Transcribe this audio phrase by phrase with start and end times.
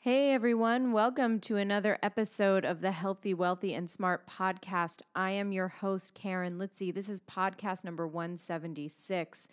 [0.00, 5.02] Hey everyone, welcome to another episode of the Healthy, Wealthy, and Smart podcast.
[5.16, 6.94] I am your host, Karen Litzy.
[6.94, 9.48] This is podcast number 176.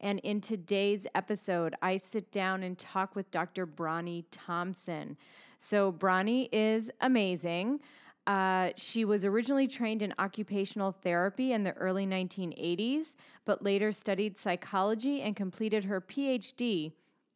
[0.00, 3.66] And in today's episode, I sit down and talk with Dr.
[3.66, 5.18] Bronnie Thompson.
[5.58, 7.80] So, Bronnie is amazing.
[8.26, 14.38] Uh, she was originally trained in occupational therapy in the early 1980s, but later studied
[14.38, 16.92] psychology and completed her PhD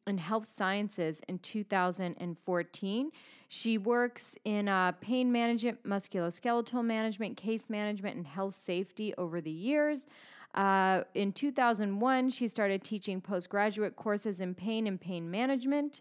[0.07, 3.11] in health sciences in 2014.
[3.49, 9.51] She works in uh, pain management, musculoskeletal management, case management, and health safety over the
[9.51, 10.09] years.
[10.55, 16.01] Uh, in 2001, she started teaching postgraduate courses in pain and pain management.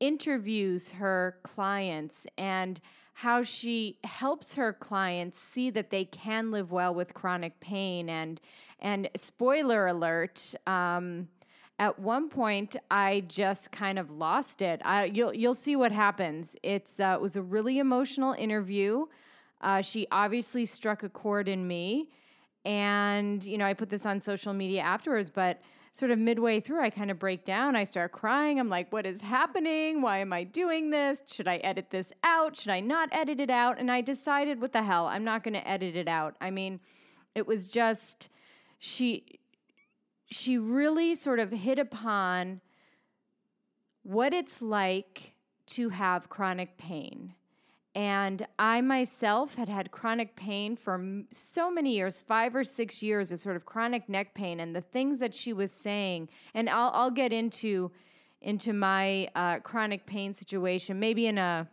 [0.00, 2.80] interviews her clients and
[3.14, 8.40] how she helps her clients see that they can live well with chronic pain and
[8.80, 11.26] and spoiler alert um,
[11.78, 14.80] at one point I just kind of lost it.
[14.84, 16.56] I, you'll you'll see what happens.
[16.62, 19.06] It's uh, it was a really emotional interview.
[19.60, 22.10] Uh, she obviously struck a chord in me,
[22.64, 25.60] and you know I put this on social media afterwards, but
[25.92, 27.76] sort of midway through, I kind of break down.
[27.76, 28.60] I start crying.
[28.60, 30.02] I'm like, what is happening?
[30.02, 31.22] Why am I doing this?
[31.26, 32.56] Should I edit this out?
[32.56, 33.78] Should I not edit it out?
[33.78, 35.06] And I decided, what the hell?
[35.06, 36.36] I'm not going to edit it out.
[36.40, 36.80] I mean,
[37.34, 38.28] it was just,
[38.78, 39.40] she,
[40.30, 42.60] she really sort of hit upon
[44.02, 45.34] what it's like
[45.66, 47.34] to have chronic pain
[47.98, 53.32] and I myself had had chronic pain for so many years, five or six years
[53.32, 54.60] of sort of chronic neck pain.
[54.60, 57.90] And the things that she was saying, and I'll, I'll get into
[58.40, 61.68] into my uh, chronic pain situation maybe in a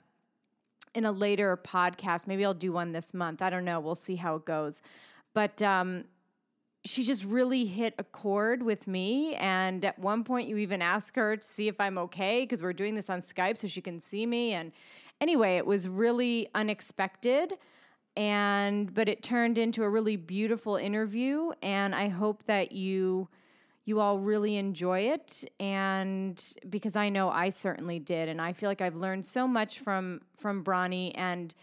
[0.95, 2.25] in a later podcast.
[2.25, 3.43] Maybe I'll do one this month.
[3.43, 3.79] I don't know.
[3.79, 4.81] We'll see how it goes.
[5.35, 6.05] But um,
[6.85, 9.35] she just really hit a chord with me.
[9.35, 12.73] And at one point, you even ask her to see if I'm okay because we're
[12.73, 14.53] doing this on Skype so she can see me.
[14.53, 14.71] And
[15.21, 17.53] anyway, it was really unexpected
[18.17, 23.27] and but it turned into a really beautiful interview and I hope that you
[23.83, 28.69] you all really enjoy it and because I know I certainly did and I feel
[28.69, 31.53] like I've learned so much from from Bronnie and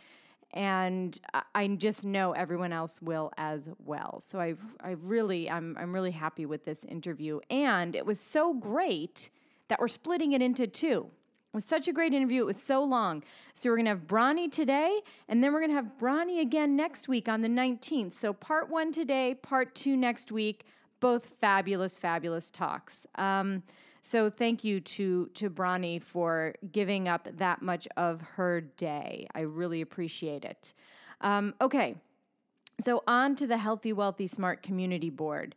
[0.54, 1.18] and
[1.54, 4.20] I just know everyone else will as well.
[4.20, 8.52] So I I really I'm I'm really happy with this interview and it was so
[8.52, 9.30] great
[9.68, 11.10] that we're splitting it into two.
[11.52, 12.40] It was such a great interview.
[12.40, 13.22] It was so long.
[13.52, 16.76] So we're going to have Bronnie today, and then we're going to have Bronnie again
[16.76, 18.14] next week on the 19th.
[18.14, 20.64] So part one today, part two next week.
[21.00, 23.06] Both fabulous, fabulous talks.
[23.16, 23.64] Um,
[24.00, 29.26] so thank you to to Bronnie for giving up that much of her day.
[29.34, 30.72] I really appreciate it.
[31.20, 31.96] Um, okay,
[32.80, 35.54] so on to the Healthy, Wealthy, Smart Community Board.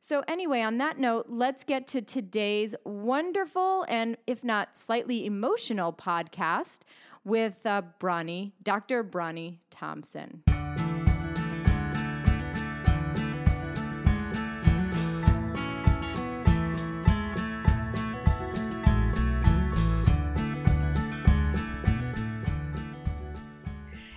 [0.00, 5.94] So, anyway, on that note, let's get to today's wonderful and, if not slightly emotional
[5.94, 6.80] podcast
[7.24, 9.02] with uh, Bronnie, Dr.
[9.02, 10.42] Bronnie Thompson.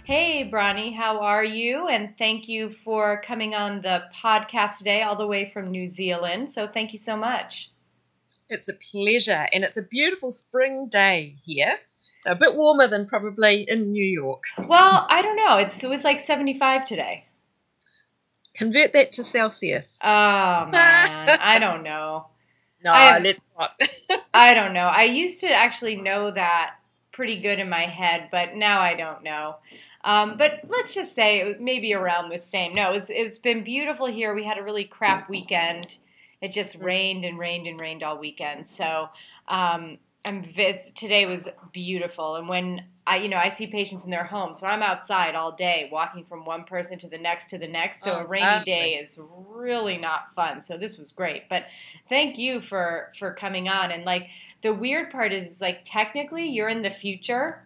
[0.08, 1.90] Hey, Bronnie, how are you?
[1.90, 6.50] And thank you for coming on the podcast today, all the way from New Zealand.
[6.50, 7.72] So, thank you so much.
[8.48, 11.76] It's a pleasure, and it's a beautiful spring day here.
[12.22, 14.44] So, a bit warmer than probably in New York.
[14.70, 15.58] Well, I don't know.
[15.58, 17.26] It's, it was like 75 today.
[18.56, 20.00] Convert that to Celsius.
[20.06, 20.72] Oh, man.
[20.72, 22.28] I don't know.
[22.82, 23.78] No, I, let's not.
[24.34, 24.88] I don't know.
[24.88, 26.76] I used to actually know that
[27.12, 29.58] pretty good in my head, but now I don't know.
[30.04, 32.72] Um, but let's just say maybe around the same.
[32.74, 34.34] No, it was, it's been beautiful here.
[34.34, 35.98] We had a really crap weekend.
[36.42, 36.84] It just mm.
[36.84, 38.68] rained and rained and rained all weekend.
[38.68, 39.10] So
[39.48, 40.44] um, I'm,
[40.96, 42.36] today was beautiful.
[42.36, 45.54] And when I, you know, I see patients in their homes, so I'm outside all
[45.54, 48.04] day, walking from one person to the next to the next.
[48.04, 49.18] So oh, a rainy day is
[49.50, 50.62] really not fun.
[50.62, 51.48] So this was great.
[51.50, 51.68] But
[52.10, 53.92] thank you for for coming on.
[53.92, 54.28] And like
[54.62, 57.64] the weird part is like technically you're in the future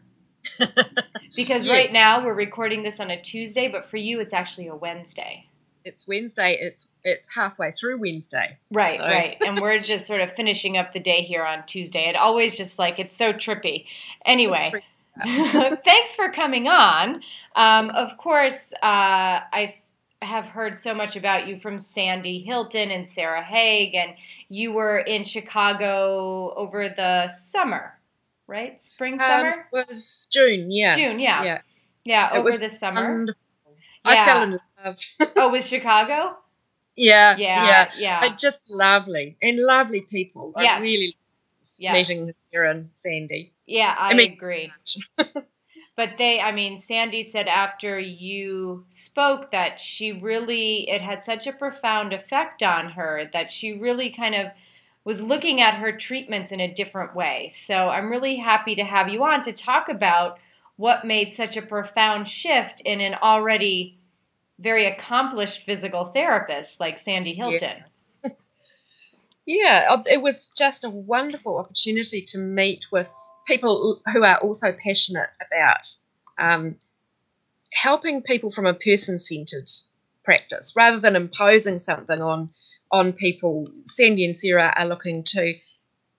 [1.36, 1.70] because yes.
[1.70, 5.46] right now we're recording this on a Tuesday, but for you it's actually a Wednesday.
[5.84, 6.58] It's Wednesday.
[6.60, 8.58] It's it's halfway through Wednesday.
[8.72, 9.06] Right, so.
[9.06, 9.38] right.
[9.46, 12.08] And we're just sort of finishing up the day here on Tuesday.
[12.08, 13.86] It always just like it's so trippy.
[14.26, 14.72] Anyway,
[15.24, 17.22] thanks for coming on.
[17.56, 19.74] Um, of course, uh, I
[20.22, 24.14] have heard so much about you from Sandy Hilton and Sarah Haig, and
[24.50, 27.94] you were in Chicago over the summer
[28.52, 28.80] right?
[28.82, 29.54] Spring, um, summer?
[29.54, 30.96] Um, was June, yeah.
[30.96, 31.44] June, yeah.
[31.44, 31.62] Yeah,
[32.04, 33.10] yeah over was this summer.
[33.10, 33.42] Wonderful.
[34.06, 34.12] Yeah.
[34.12, 34.98] I fell in love.
[35.38, 36.38] oh, with Chicago?
[36.96, 38.20] Yeah, yeah, yeah, yeah.
[38.20, 40.54] But just lovely and lovely people.
[40.58, 40.82] Yes.
[40.82, 41.16] I really
[41.80, 41.94] yes.
[41.94, 43.54] meeting Sarah and Sandy.
[43.66, 44.72] Yeah, I, I mean, agree.
[45.96, 51.48] but they, I mean, Sandy said after you spoke that she really, it had such
[51.48, 54.48] a profound effect on her that she really kind of
[55.04, 57.52] was looking at her treatments in a different way.
[57.54, 60.40] So I'm really happy to have you on to talk about
[60.76, 63.98] what made such a profound shift in an already
[64.60, 67.84] very accomplished physical therapist like Sandy Hilton.
[69.44, 69.96] Yeah.
[69.96, 73.12] yeah, it was just a wonderful opportunity to meet with
[73.48, 75.88] people who are also passionate about
[76.38, 76.76] um,
[77.74, 79.68] helping people from a person centered
[80.24, 82.52] practice rather than imposing something on
[82.92, 83.66] on people.
[83.86, 85.54] Sandy and Sarah are looking to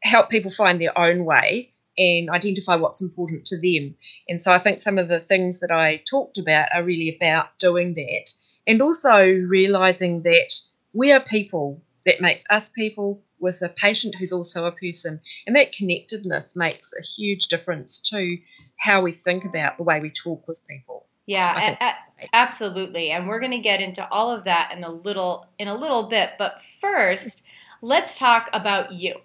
[0.02, 3.94] help people find their own way and identify what's important to them.
[4.28, 7.58] And so I think some of the things that I talked about are really about
[7.58, 8.32] doing that
[8.66, 10.54] and also realizing that
[10.92, 15.20] we are people that makes us people with a patient who's also a person.
[15.46, 18.38] And that connectedness makes a huge difference to
[18.76, 21.06] how we think about the way we talk with people.
[21.26, 23.10] Yeah, a- a- absolutely.
[23.10, 26.04] And we're going to get into all of that in a little in a little
[26.08, 27.42] bit, but first,
[27.80, 29.16] let's talk about you.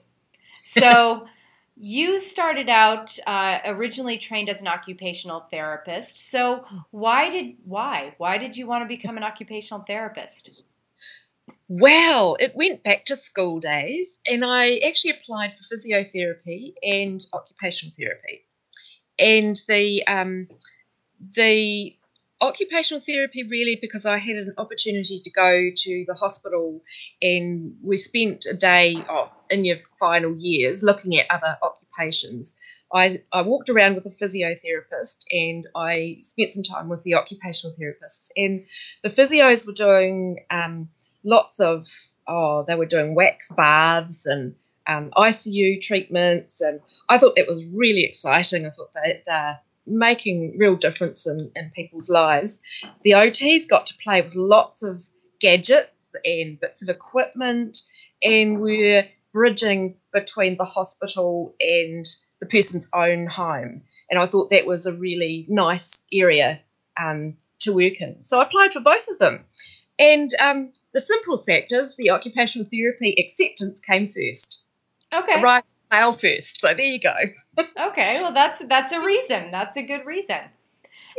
[0.63, 1.27] So,
[1.77, 6.29] you started out uh, originally trained as an occupational therapist.
[6.29, 10.49] So why did why why did you want to become an occupational therapist?
[11.69, 17.93] Well, it went back to school days, and I actually applied for physiotherapy and occupational
[17.97, 18.45] therapy.
[19.19, 20.47] And the um,
[21.35, 21.95] the
[22.41, 26.81] occupational therapy really because I had an opportunity to go to the hospital,
[27.21, 32.59] and we spent a day oh, in your final years looking at other occupations.
[32.93, 37.75] I, I walked around with a physiotherapist and I spent some time with the occupational
[37.75, 38.31] therapists.
[38.37, 38.65] And
[39.03, 40.89] the physios were doing um,
[41.23, 41.85] lots of,
[42.27, 44.55] oh, they were doing wax baths and
[44.87, 46.61] um, ICU treatments.
[46.61, 48.65] And I thought that was really exciting.
[48.65, 52.63] I thought that they're making real difference in, in people's lives.
[53.03, 55.03] The OTs got to play with lots of
[55.39, 57.81] gadgets and bits of equipment,
[58.23, 62.05] and we're bridging between the hospital and
[62.39, 63.83] the person's own home.
[64.09, 66.61] And I thought that was a really nice area
[66.99, 68.23] um, to work in.
[68.23, 69.45] So I applied for both of them.
[69.99, 74.65] And um, the simple fact is the occupational therapy acceptance came first.
[75.13, 75.41] Okay.
[75.41, 76.61] Right, mail first.
[76.61, 77.13] So there you go.
[77.87, 79.51] okay, well that's that's a reason.
[79.51, 80.39] That's a good reason.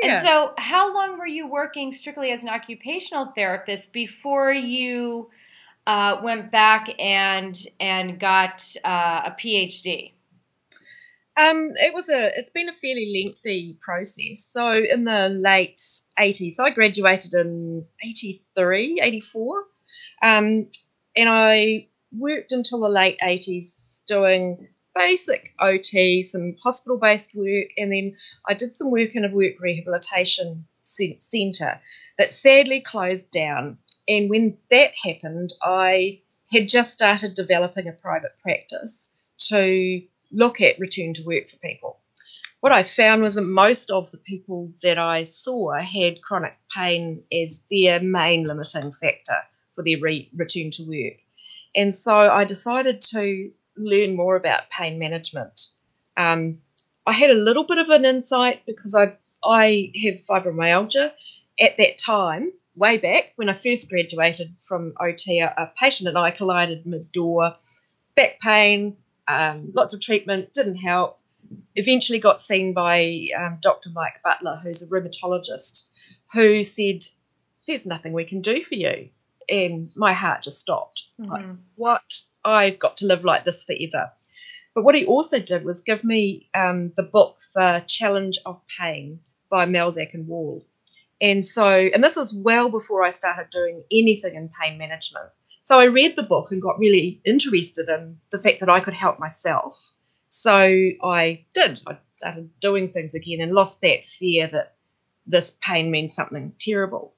[0.00, 0.18] Yeah.
[0.18, 5.30] And so, how long were you working strictly as an occupational therapist before you
[5.86, 10.12] uh, went back and and got uh, a PhD?
[11.36, 12.30] Um, it was a.
[12.36, 14.40] It's been a fairly lengthy process.
[14.40, 15.80] So in the late
[16.18, 19.64] eighties, I graduated in 83, 84.
[20.22, 20.68] Um,
[21.16, 27.92] and I worked until the late eighties doing basic OT, some hospital based work, and
[27.92, 31.80] then I did some work in a work rehabilitation centre
[32.18, 33.78] that sadly closed down.
[34.08, 36.22] And when that happened, I
[36.52, 39.14] had just started developing a private practice
[39.48, 42.00] to look at return to work for people.
[42.60, 47.22] What I found was that most of the people that I saw had chronic pain
[47.32, 49.36] as their main limiting factor
[49.74, 51.20] for their re- return to work.
[51.74, 55.68] And so I decided to learn more about pain management.
[56.16, 56.60] Um,
[57.06, 61.10] I had a little bit of an insight because I, I have fibromyalgia.
[61.60, 66.30] At that time, way back when I first graduated from OT, a, patient and I
[66.30, 67.52] collided mid door,
[68.14, 68.96] back pain,
[69.26, 71.18] um, lots of treatment, didn't help.
[71.74, 73.90] Eventually got seen by um, Dr.
[73.90, 75.90] Mike Butler, who's a rheumatologist,
[76.34, 77.04] who said,
[77.66, 79.10] There's nothing we can do for you.
[79.48, 81.04] And my heart just stopped.
[81.20, 81.30] Mm-hmm.
[81.30, 82.22] Like, what?
[82.44, 84.12] I've got to live like this forever.
[84.74, 89.20] But what he also did was give me um, the book, The Challenge of Pain
[89.50, 90.62] by Melzack and Wall.
[91.20, 95.30] And so, and this was well before I started doing anything in pain management.
[95.62, 98.94] So I read the book and got really interested in the fact that I could
[98.94, 99.76] help myself.
[100.28, 101.80] So I did.
[101.86, 104.76] I started doing things again and lost that fear that
[105.26, 107.14] this pain means something terrible.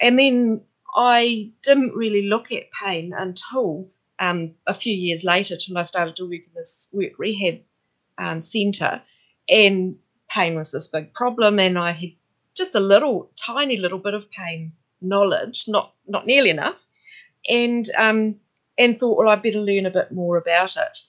[0.00, 0.62] And then
[0.94, 6.16] I didn't really look at pain until um, a few years later, till I started
[6.16, 7.62] to work in this work rehab
[8.18, 9.02] um, centre,
[9.48, 12.12] and pain was this big problem, and I had
[12.56, 16.84] just a little, tiny little bit of pain knowledge, not not nearly enough,
[17.48, 18.40] and um,
[18.76, 21.00] and thought, well, I better learn a bit more about it.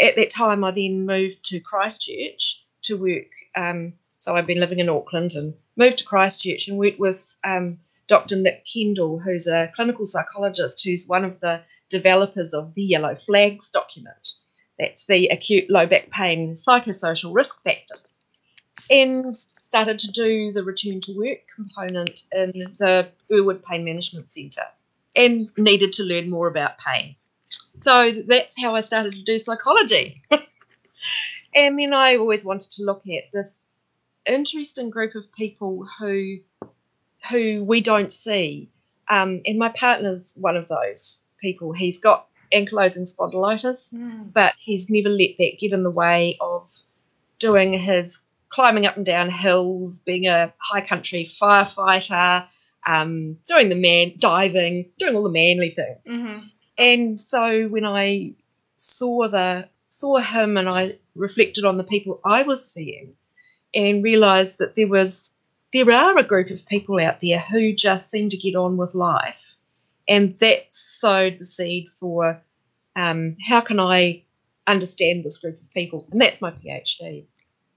[0.00, 3.30] At that time, I then moved to Christchurch to work.
[3.56, 7.78] Um, so I've been living in Auckland and moved to Christchurch and worked with um,
[8.08, 8.36] Dr.
[8.36, 13.70] Nick Kendall, who's a clinical psychologist who's one of the developers of the Yellow Flags
[13.70, 14.32] document.
[14.78, 18.14] That's the acute low back pain psychosocial risk factors.
[18.90, 19.26] And
[19.68, 24.62] started to do the return to work component in the Burwood Pain Management Centre
[25.14, 27.16] and needed to learn more about pain.
[27.80, 30.16] So that's how I started to do psychology.
[31.54, 33.68] and then I always wanted to look at this
[34.26, 36.38] interesting group of people who
[37.30, 38.70] who we don't see.
[39.08, 41.72] Um, and my partner's one of those people.
[41.72, 44.32] He's got ankylosing spondylitis, mm.
[44.32, 46.68] but he's never let that get in the way of
[47.38, 52.46] doing his climbing up and down hills, being a high country firefighter,
[52.86, 56.06] um, doing the man diving, doing all the manly things.
[56.10, 56.38] Mm-hmm.
[56.78, 58.34] And so when I
[58.76, 63.14] saw the saw him and I reflected on the people I was seeing
[63.74, 65.37] and realized that there was
[65.72, 68.94] there are a group of people out there who just seem to get on with
[68.94, 69.56] life
[70.08, 72.42] and that sowed the seed for
[72.96, 74.24] um, how can I
[74.66, 77.26] understand this group of people and that's my PhD.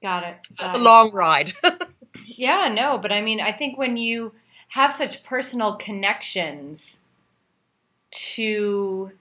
[0.01, 0.37] Got it.
[0.43, 1.51] So it's a long ride.
[2.37, 4.33] yeah, no, but I mean I think when you
[4.69, 6.99] have such personal connections
[8.11, 9.11] to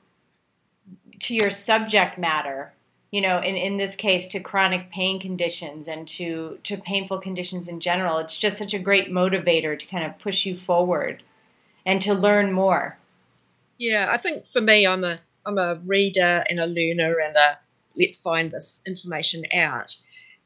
[1.21, 2.73] to your subject matter
[3.11, 7.67] you know, in, in this case, to chronic pain conditions and to, to painful conditions
[7.67, 8.19] in general.
[8.19, 11.23] It's just such a great motivator to kind of push you forward
[11.85, 12.99] and to learn more.
[13.79, 17.59] Yeah, I think for me, I'm a I'm a reader and a learner and a
[17.97, 19.97] let's find this information out.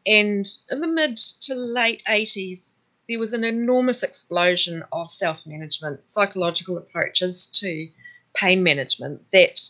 [0.06, 2.78] And in the mid to late 80s,
[3.08, 7.88] there was an enormous explosion of self management, psychological approaches to
[8.34, 9.60] pain management that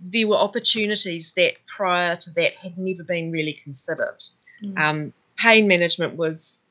[0.00, 4.18] there were opportunities that prior to that had never been really considered.
[4.62, 4.78] Mm.
[4.78, 6.62] Um, pain management was,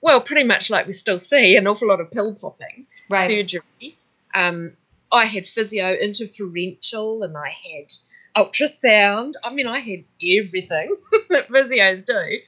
[0.00, 3.26] well, pretty much like we still see an awful lot of pill popping, right.
[3.26, 3.96] surgery.
[4.34, 4.72] Um,
[5.10, 7.88] I had physio interferential and I had
[8.36, 9.34] ultrasound.
[9.44, 10.96] I mean, I had everything
[11.30, 12.38] that physios do.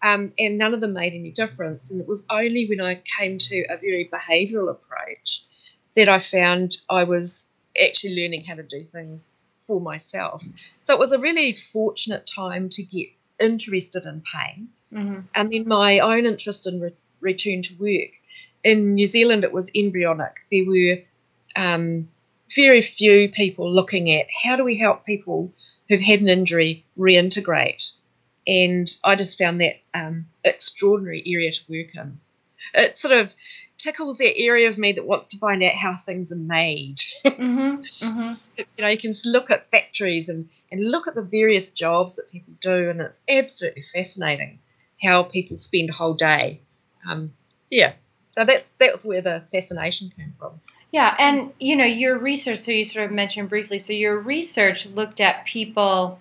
[0.00, 1.90] Um, and none of them made any difference.
[1.90, 5.44] And it was only when I came to a very behavioural approach
[5.96, 10.44] that I found I was actually learning how to do things for myself.
[10.82, 13.08] So it was a really fortunate time to get
[13.40, 14.68] interested in pain.
[14.92, 15.20] Mm-hmm.
[15.34, 18.12] And then my own interest in re- return to work.
[18.64, 20.38] In New Zealand, it was embryonic.
[20.50, 20.98] There were
[21.54, 22.08] um,
[22.54, 25.52] very few people looking at how do we help people
[25.88, 27.92] who've had an injury reintegrate.
[28.46, 32.18] And I just found that um, extraordinary area to work in.
[32.74, 33.34] It sort of
[33.78, 36.96] tickles that area of me that wants to find out how things are made.
[37.24, 38.34] Mm-hmm, mm-hmm.
[38.56, 42.30] you know, you can look at factories and, and look at the various jobs that
[42.32, 44.58] people do, and it's absolutely fascinating
[45.00, 46.60] how people spend a whole day.
[47.08, 47.32] Um,
[47.70, 47.92] yeah,
[48.32, 50.60] so that's that's where the fascination came from.
[50.90, 52.60] Yeah, and you know your research.
[52.60, 53.78] So you sort of mentioned briefly.
[53.78, 56.18] So your research looked at people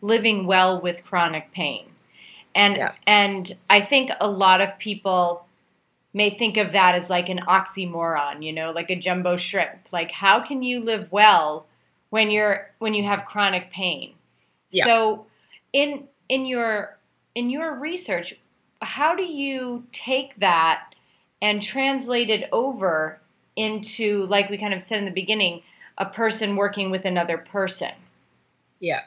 [0.00, 1.86] living well with chronic pain,
[2.54, 2.92] and yeah.
[3.06, 5.45] and I think a lot of people
[6.16, 8.42] may think of that as like an oxymoron.
[8.42, 9.88] You know, like a jumbo shrimp.
[9.92, 11.66] Like how can you live well
[12.10, 14.14] when you're when you have chronic pain?
[14.70, 14.84] Yeah.
[14.84, 15.26] So
[15.72, 16.96] in in your
[17.34, 18.34] in your research,
[18.80, 20.94] how do you take that
[21.42, 23.20] and translate it over
[23.56, 25.62] into, like we kind of said in the beginning,
[25.98, 27.92] a person working with another person.
[28.80, 29.02] Yeah.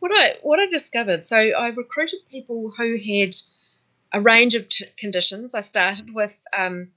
[0.00, 3.34] What I what I discovered, so I recruited people who had
[4.14, 5.54] a range of t- conditions.
[5.54, 6.92] I started with um,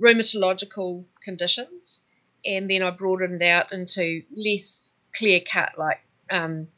[0.00, 2.08] rheumatological conditions,
[2.44, 6.00] and then I broadened out into less clear cut, like
[6.30, 6.68] um,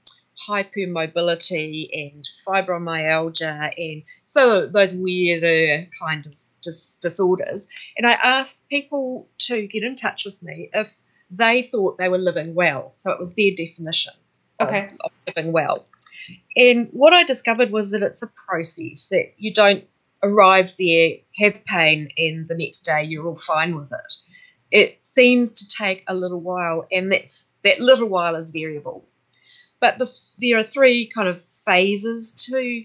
[0.49, 7.68] hypermobility and fibromyalgia, and so those weirder kind of dis- disorders.
[7.96, 10.92] And I asked people to get in touch with me if
[11.31, 12.92] they thought they were living well.
[12.96, 14.14] So it was their definition
[14.61, 14.87] okay.
[14.87, 15.87] of, of living well.
[16.57, 19.85] And what I discovered was that it's a process that you don't
[20.23, 24.15] arrive there, have pain, and the next day you're all fine with it.
[24.71, 29.05] It seems to take a little while, and that's that little while is variable.
[29.79, 30.11] But the,
[30.41, 32.85] there are three kind of phases to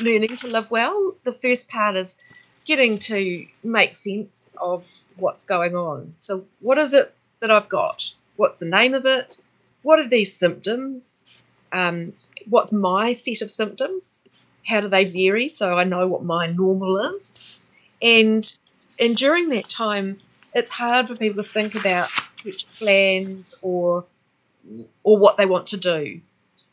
[0.00, 1.16] learning to live well.
[1.24, 2.22] The first part is
[2.64, 6.14] getting to make sense of what's going on.
[6.20, 8.12] So, what is it that I've got?
[8.36, 9.42] What's the name of it?
[9.82, 11.42] What are these symptoms?
[11.72, 12.12] Um,
[12.48, 14.28] what's my set of symptoms?
[14.66, 17.38] How do they vary so I know what my normal is?
[18.02, 18.58] And
[18.98, 20.18] and during that time,
[20.54, 22.10] it's hard for people to think about
[22.44, 24.04] which plans or
[25.02, 26.20] or what they want to do.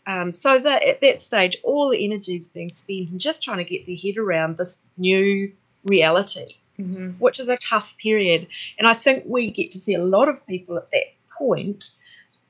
[0.07, 3.57] Um, so that at that stage, all the energy is being spent in just trying
[3.57, 5.51] to get their head around this new
[5.83, 7.11] reality, mm-hmm.
[7.19, 8.47] which is a tough period.
[8.79, 11.05] And I think we get to see a lot of people at that
[11.37, 11.91] point,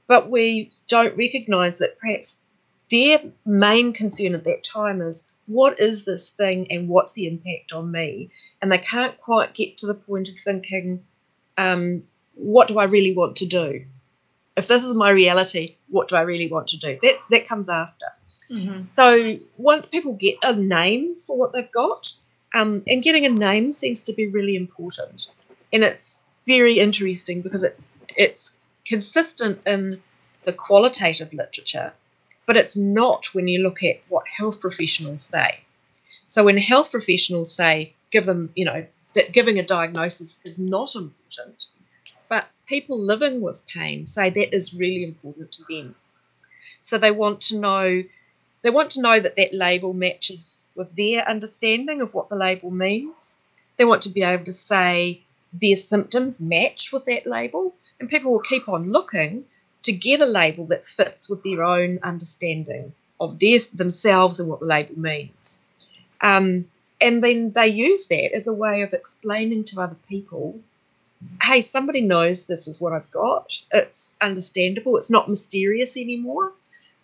[0.07, 2.45] but we don't recognise that perhaps
[2.91, 7.71] their main concern at that time is what is this thing and what's the impact
[7.73, 8.31] on me?
[8.61, 11.03] And they can't quite get to the point of thinking,
[11.57, 12.03] um,
[12.35, 13.85] what do I really want to do?
[14.57, 16.99] If this is my reality, what do I really want to do?
[17.01, 18.05] That that comes after.
[18.51, 18.83] Mm-hmm.
[18.89, 22.13] So once people get a name for what they've got,
[22.53, 25.33] um, and getting a name seems to be really important.
[25.71, 27.79] And it's very interesting because it,
[28.17, 30.01] it's consistent in
[30.43, 31.93] the qualitative literature,
[32.51, 35.61] but it's not when you look at what health professionals say.
[36.27, 38.85] So when health professionals say, give them, you know,
[39.15, 41.67] that giving a diagnosis is not important,
[42.27, 45.95] but people living with pain say that is really important to them.
[46.81, 48.03] So they want to know
[48.63, 52.69] they want to know that that label matches with their understanding of what the label
[52.69, 53.43] means.
[53.77, 58.33] They want to be able to say their symptoms match with that label, and people
[58.33, 59.45] will keep on looking
[59.83, 64.61] to get a label that fits with their own understanding of their, themselves and what
[64.61, 65.63] the label means.
[66.21, 66.65] Um,
[67.01, 70.59] and then they use that as a way of explaining to other people
[71.43, 73.61] hey, somebody knows this is what I've got.
[73.71, 76.53] It's understandable, it's not mysterious anymore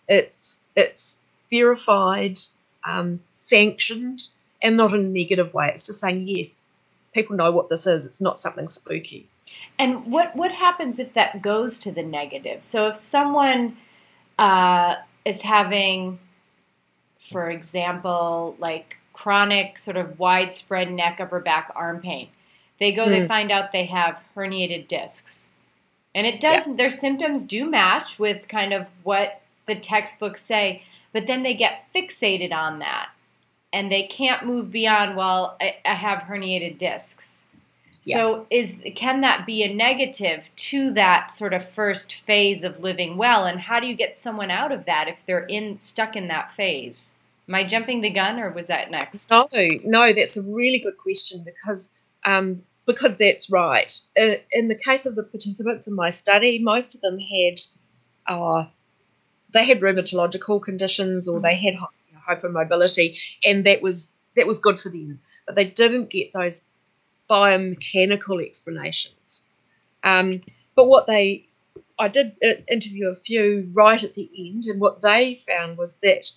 [0.08, 2.38] It's it's verified,
[2.84, 4.28] um, sanctioned,
[4.62, 5.70] and not in a negative way.
[5.72, 6.70] It's just saying yes,
[7.14, 8.06] people know what this is.
[8.06, 9.28] It's not something spooky.
[9.78, 12.64] And what what happens if that goes to the negative?
[12.64, 13.76] So if someone
[14.38, 16.18] uh, is having,
[17.30, 22.28] for example, like chronic, sort of widespread neck, upper back, arm pain,
[22.80, 23.14] they go, mm.
[23.14, 25.46] they find out they have herniated discs,
[26.14, 26.66] and it does.
[26.66, 26.74] Yeah.
[26.74, 31.84] Their symptoms do match with kind of what the textbooks say, but then they get
[31.94, 33.10] fixated on that,
[33.72, 35.16] and they can't move beyond.
[35.16, 37.37] Well, I, I have herniated discs
[38.16, 43.16] so is can that be a negative to that sort of first phase of living
[43.16, 46.28] well and how do you get someone out of that if they're in stuck in
[46.28, 47.10] that phase?
[47.48, 49.30] Am I jumping the gun or was that next?
[49.30, 49.48] No,
[49.84, 54.00] no, that's a really good question because um, because that's right.
[54.52, 57.60] In the case of the participants in my study, most of them had
[58.26, 58.64] uh,
[59.52, 61.74] they had rheumatological conditions or they had
[62.28, 65.20] hypermobility, and that was that was good for them.
[65.46, 66.67] But they didn't get those
[67.28, 69.50] biomechanical explanations.
[70.02, 70.42] Um,
[70.74, 71.46] but what they,
[71.98, 75.98] I did uh, interview a few right at the end, and what they found was
[75.98, 76.30] that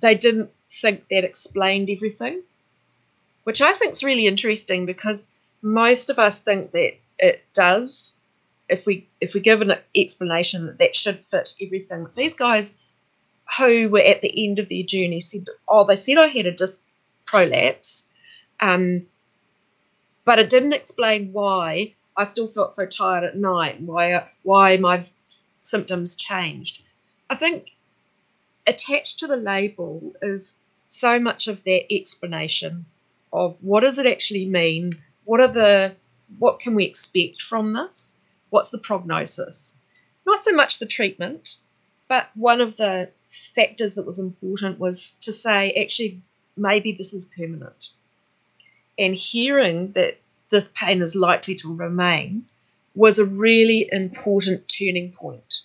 [0.00, 2.42] they didn't think that explained everything,
[3.44, 5.28] which I think is really interesting because
[5.62, 8.20] most of us think that it does.
[8.68, 12.86] If we if we give an explanation that that should fit everything, these guys
[13.58, 16.52] who were at the end of their journey said, "Oh, they said I had a
[16.52, 16.86] disc
[17.24, 18.14] prolapse."
[18.60, 19.06] Um,
[20.28, 25.00] but it didn't explain why I still felt so tired at night, why why my
[25.62, 26.82] symptoms changed.
[27.30, 27.70] I think
[28.66, 32.84] attached to the label is so much of that explanation
[33.32, 34.92] of what does it actually mean?
[35.24, 35.96] What are the
[36.38, 38.22] what can we expect from this?
[38.50, 39.82] What's the prognosis?
[40.26, 41.56] Not so much the treatment,
[42.06, 46.18] but one of the factors that was important was to say actually
[46.54, 47.88] maybe this is permanent
[48.98, 50.18] and hearing that
[50.50, 52.44] this pain is likely to remain
[52.94, 55.60] was a really important turning point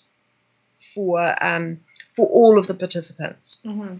[0.77, 1.79] for um,
[2.15, 3.61] for all of the participants.
[3.65, 3.97] Mm-hmm.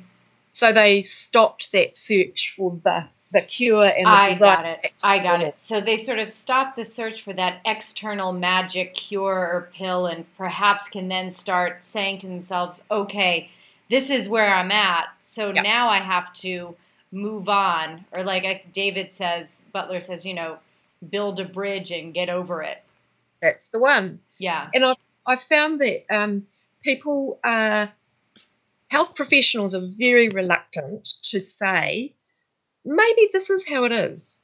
[0.50, 4.56] So they stopped that search for the the cure and the I desire.
[4.56, 4.94] got it.
[5.04, 5.60] I got it.
[5.60, 10.26] So they sort of stopped the search for that external magic cure or pill, and
[10.38, 13.50] perhaps can then start saying to themselves, "Okay,
[13.90, 15.06] this is where I'm at.
[15.22, 15.64] So yep.
[15.64, 16.76] now I have to
[17.14, 20.58] move on, or like David says, Butler says, you know,
[21.10, 22.84] build a bridge and get over it.
[23.42, 24.20] That's the one.
[24.40, 24.70] Yeah.
[24.74, 26.48] And I've, I've found that um,
[26.82, 27.92] people are,
[28.90, 32.14] health professionals are very reluctant to say,
[32.84, 34.40] maybe this is how it is.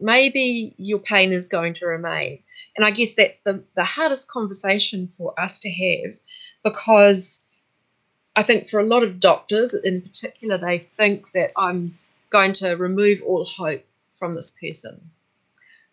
[0.00, 2.40] Maybe your pain is going to remain.
[2.76, 6.14] And I guess that's the, the hardest conversation for us to have
[6.64, 7.48] because
[8.34, 11.96] I think for a lot of doctors in particular, they think that I'm
[12.34, 15.12] going to remove all hope from this person.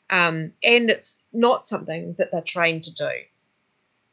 [0.10, 3.12] Um, and it's not something that they're trained to do.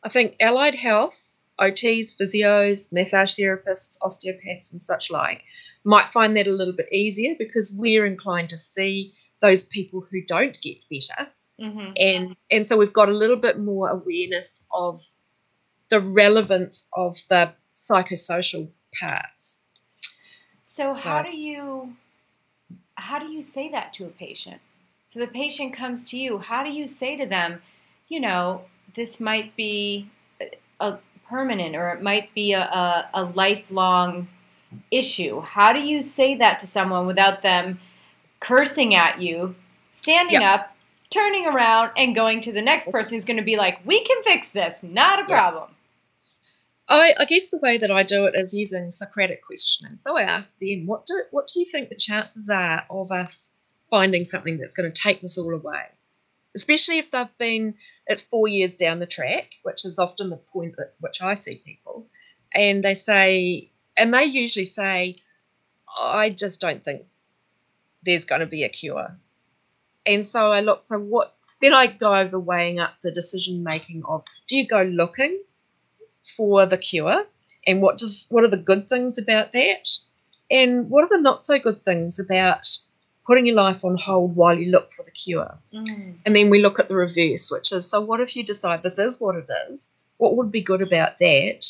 [0.04, 1.16] I think allied health,
[1.58, 5.42] OTs, physios, massage therapists, osteopaths, and such like
[5.84, 10.20] might find that a little bit easier because we're inclined to see those people who
[10.20, 11.30] don't get better.
[11.58, 11.92] Mm-hmm.
[11.96, 15.00] And, and so we've got a little bit more awareness of
[15.88, 19.64] the relevance of the psychosocial parts.
[20.66, 21.96] So, how do you
[22.98, 24.60] how do you say that to a patient?
[25.06, 26.38] So the patient comes to you.
[26.38, 27.62] How do you say to them,
[28.08, 28.62] you know,
[28.94, 30.10] this might be
[30.80, 30.96] a
[31.28, 34.28] permanent or it might be a, a, a lifelong
[34.90, 35.40] issue?
[35.40, 37.80] How do you say that to someone without them
[38.40, 39.54] cursing at you,
[39.90, 40.60] standing yep.
[40.60, 40.76] up,
[41.10, 44.22] turning around, and going to the next person who's going to be like, we can
[44.24, 45.38] fix this, not a yep.
[45.38, 45.70] problem?
[46.88, 49.98] I, I, guess the way that I do it is using Socratic questioning.
[49.98, 53.54] So I ask them, what do, what do you think the chances are of us
[53.90, 55.82] finding something that's going to take this all away?
[56.54, 57.74] Especially if they've been,
[58.06, 61.60] it's four years down the track, which is often the point at which I see
[61.62, 62.06] people.
[62.54, 65.16] And they say, and they usually say,
[66.00, 67.04] I just don't think
[68.02, 69.14] there's going to be a cure.
[70.06, 74.04] And so I look, so what, then I go over weighing up the decision making
[74.06, 75.42] of do you go looking
[76.36, 77.24] for the cure
[77.66, 79.90] and what does what are the good things about that?
[80.50, 82.66] And what are the not so good things about
[83.26, 85.58] putting your life on hold while you look for the cure?
[85.74, 86.16] Mm.
[86.24, 88.98] and then we look at the reverse which is so what if you decide this
[88.98, 89.96] is what it is?
[90.16, 91.66] What would be good about that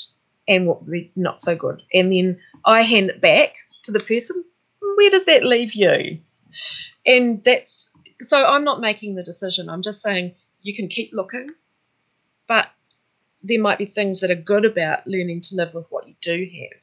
[0.46, 1.82] and what would be not so good?
[1.92, 4.44] And then i hand it back to the person
[4.96, 6.18] where does that leave you?
[7.04, 7.90] And that's
[8.20, 9.68] so i'm not making the decision.
[9.68, 11.48] I'm just saying you can keep looking
[12.48, 12.68] but
[13.42, 16.48] there might be things that are good about learning to live with what you do
[16.60, 16.80] have.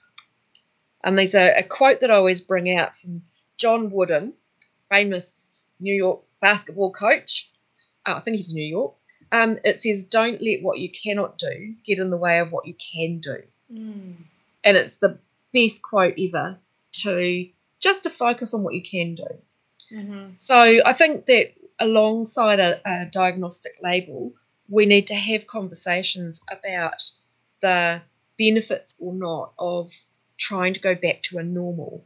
[1.03, 3.21] And there's a, a quote that I always bring out from
[3.57, 4.33] John Wooden,
[4.89, 7.51] famous New York basketball coach.
[8.05, 8.93] Oh, I think he's New York.
[9.31, 12.65] Um, it says, Don't let what you cannot do get in the way of what
[12.65, 13.41] you can do.
[13.71, 14.17] Mm.
[14.63, 15.19] And it's the
[15.53, 16.59] best quote ever
[17.03, 19.27] to just to focus on what you can do.
[19.93, 20.29] Mm-hmm.
[20.35, 24.33] So I think that alongside a, a diagnostic label,
[24.67, 27.03] we need to have conversations about
[27.61, 28.01] the
[28.37, 29.91] benefits or not of
[30.37, 32.05] trying to go back to a normal.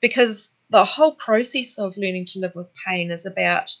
[0.00, 3.74] Because the whole process of learning to live with pain is about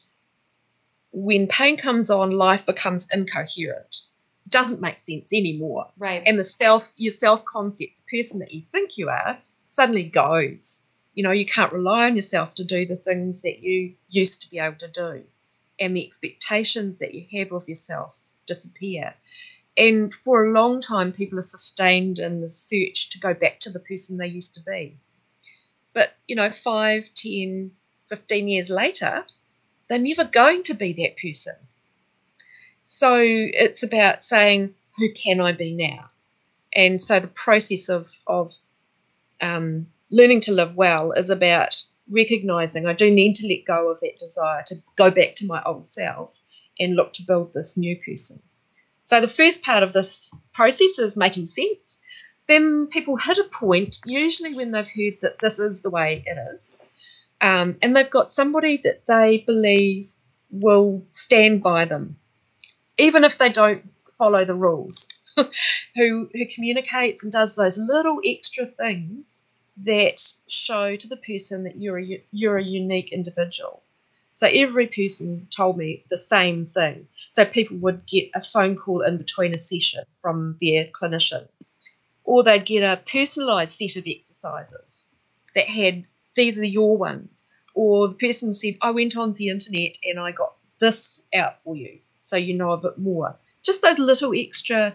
[1.12, 4.00] when pain comes on, life becomes incoherent.
[4.46, 5.86] It doesn't make sense anymore.
[5.98, 6.22] Right.
[6.24, 10.86] And the self, your self concept, the person that you think you are, suddenly goes.
[11.14, 14.50] You know, you can't rely on yourself to do the things that you used to
[14.50, 15.24] be able to do.
[15.80, 19.14] And the expectations that you have of yourself disappear.
[19.76, 23.70] And for a long time, people are sustained in the search to go back to
[23.70, 24.98] the person they used to be.
[25.94, 27.70] But, you know, five, ten,
[28.08, 29.24] fifteen years later,
[29.88, 31.54] they're never going to be that person.
[32.82, 36.10] So it's about saying, who can I be now?
[36.74, 38.52] And so the process of, of
[39.40, 44.00] um, learning to live well is about recognizing I do need to let go of
[44.00, 46.40] that desire to go back to my old self
[46.78, 48.38] and look to build this new person.
[49.04, 52.04] So the first part of this process is making sense.
[52.46, 56.38] Then people hit a point, usually when they've heard that this is the way it
[56.54, 56.84] is,
[57.40, 60.06] um, and they've got somebody that they believe
[60.50, 62.16] will stand by them,
[62.98, 63.84] even if they don't
[64.18, 69.49] follow the rules, who, who communicates and does those little extra things
[69.84, 73.82] that show to the person that you're a, you're a unique individual.
[74.34, 77.08] So every person told me the same thing.
[77.30, 81.46] So people would get a phone call in between a session from their clinician,
[82.24, 85.14] or they'd get a personalised set of exercises
[85.54, 89.96] that had these are your ones, or the person said, I went on the internet
[90.04, 93.36] and I got this out for you, so you know a bit more.
[93.62, 94.94] Just those little extra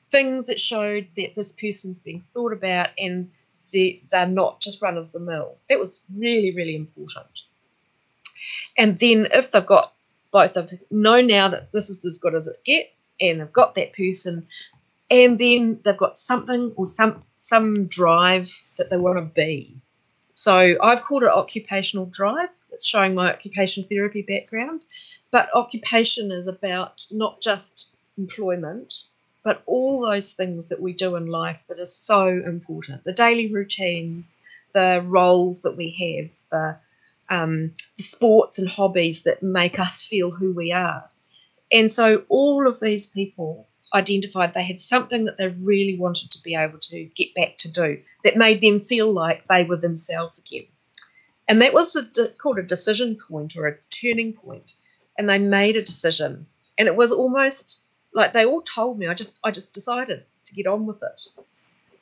[0.00, 3.30] things that showed that this person's being thought about and
[3.72, 5.56] they're not just run of the mill.
[5.68, 7.42] That was really, really important.
[8.76, 9.92] And then if they've got
[10.30, 13.74] both of know now that this is as good as it gets, and they've got
[13.74, 14.46] that person,
[15.10, 19.74] and then they've got something or some some drive that they want to be.
[20.32, 22.50] So I've called it occupational drive.
[22.70, 24.84] It's showing my occupational therapy background,
[25.30, 29.04] but occupation is about not just employment,
[29.48, 33.50] but all those things that we do in life that are so important the daily
[33.50, 34.42] routines,
[34.74, 36.78] the roles that we have, the,
[37.30, 41.08] um, the sports and hobbies that make us feel who we are.
[41.72, 46.42] And so all of these people identified they had something that they really wanted to
[46.42, 50.44] be able to get back to do that made them feel like they were themselves
[50.44, 50.66] again.
[51.48, 52.02] And that was a,
[52.36, 54.74] called a decision point or a turning point.
[55.16, 56.44] And they made a decision.
[56.76, 57.87] And it was almost
[58.18, 59.06] like they all told me.
[59.06, 61.44] I just I just decided to get on with it.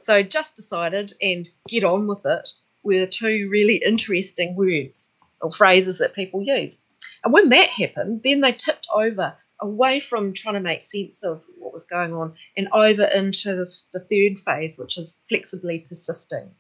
[0.01, 2.53] So just decided and get on with it
[2.83, 6.87] were two really interesting words or phrases that people use.
[7.23, 11.43] And when that happened, then they tipped over away from trying to make sense of
[11.59, 16.51] what was going on and over into the, the third phase, which is flexibly persisting.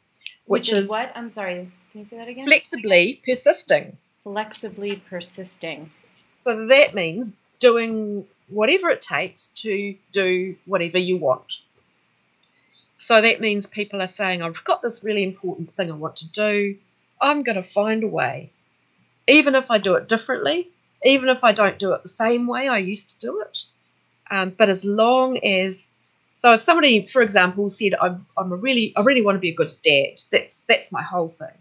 [0.47, 1.12] Which, which is, is what?
[1.14, 1.71] I'm sorry.
[1.92, 2.47] Can you say that again?
[2.47, 3.97] Flexibly persisting.
[4.25, 5.90] Flexibly persisting.
[6.37, 11.61] So that means doing whatever it takes to do whatever you want.
[12.97, 16.33] So that means people are saying, I've got this really important thing I want to
[16.33, 16.77] do.
[17.21, 18.51] I'm going to find a way.
[19.27, 20.69] Even if I do it differently,
[21.05, 23.65] even if I don't do it the same way I used to do it.
[24.31, 25.93] Um, but as long as,
[26.33, 29.51] so if somebody, for example, said, I'm, I'm a really, I really want to be
[29.51, 31.57] a good dad, that's, that's my whole thing,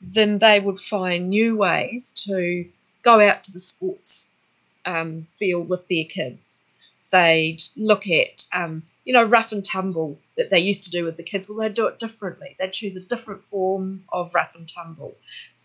[0.00, 2.68] then they would find new ways to
[3.02, 4.33] go out to the sports
[4.84, 6.68] um, field with their kids.
[7.10, 11.16] They'd look at, um, you know, rough and tumble that they used to do with
[11.16, 11.48] the kids.
[11.48, 12.56] Well, they'd do it differently.
[12.58, 15.14] They'd choose a different form of rough and tumble.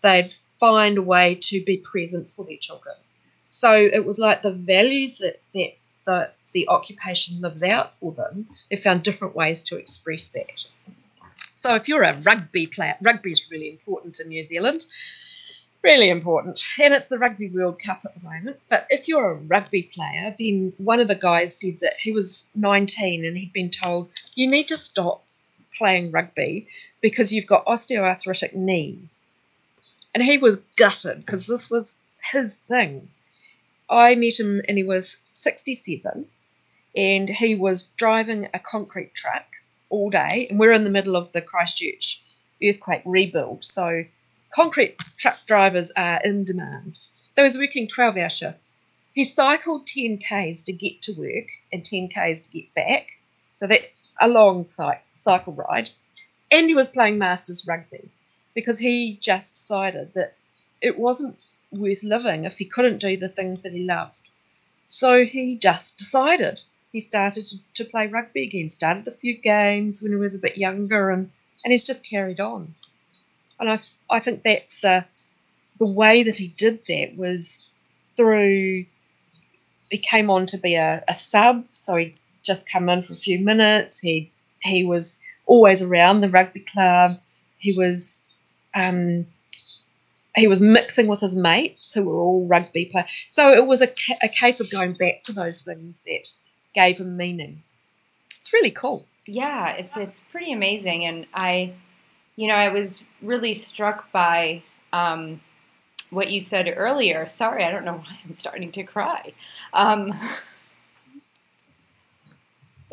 [0.02, 2.94] They'd find a way to be present for their children.
[3.48, 5.72] So it was like the values that, that
[6.04, 10.64] the, the occupation lives out for them, they found different ways to express that.
[11.54, 14.86] So if you're a rugby player, rugby is really important in New Zealand
[15.82, 16.62] really important.
[16.82, 18.58] And it's the Rugby World Cup at the moment.
[18.68, 22.50] But if you're a rugby player, then one of the guys said that he was
[22.54, 25.24] 19 and he'd been told, you need to stop
[25.76, 26.68] playing rugby
[27.00, 29.28] because you've got osteoarthritic knees.
[30.14, 33.08] And he was gutted because this was his thing.
[33.88, 36.26] I met him and he was 67
[36.96, 39.46] and he was driving a concrete truck
[39.88, 42.22] all day, and we're in the middle of the Christchurch
[42.62, 44.02] earthquake rebuild, so
[44.52, 46.98] concrete truck drivers are in demand.
[47.32, 48.82] So he's working 12 hour shifts.
[49.12, 53.08] He cycled 10 Ks to get to work and 10 Ks to get back.
[53.54, 55.90] So that's a long cycle ride.
[56.50, 58.08] And he was playing Masters rugby
[58.54, 60.34] because he just decided that
[60.80, 61.36] it wasn't
[61.72, 64.18] worth living if he couldn't do the things that he loved.
[64.86, 66.62] So he just decided.
[66.92, 70.40] He started to, to play rugby again, started a few games when he was a
[70.40, 71.30] bit younger, and,
[71.64, 72.74] and he's just carried on.
[73.60, 73.78] And I,
[74.10, 75.06] I think that's the
[75.78, 77.66] the way that he did that was
[78.16, 78.84] through
[79.90, 83.16] he came on to be a, a sub, so he'd just come in for a
[83.16, 83.98] few minutes.
[83.98, 87.20] He he was always around the rugby club.
[87.58, 88.26] He was
[88.74, 89.26] um,
[90.34, 93.26] he was mixing with his mates who were all rugby players.
[93.30, 96.32] So it was a, ca- a case of going back to those things that
[96.72, 97.62] gave him meaning.
[98.38, 99.06] It's really cool.
[99.26, 101.74] Yeah, it's it's pretty amazing, and I,
[102.40, 104.62] you know, I was really struck by
[104.94, 105.42] um,
[106.08, 107.26] what you said earlier.
[107.26, 109.34] Sorry, I don't know why I'm starting to cry.
[109.74, 110.18] Um,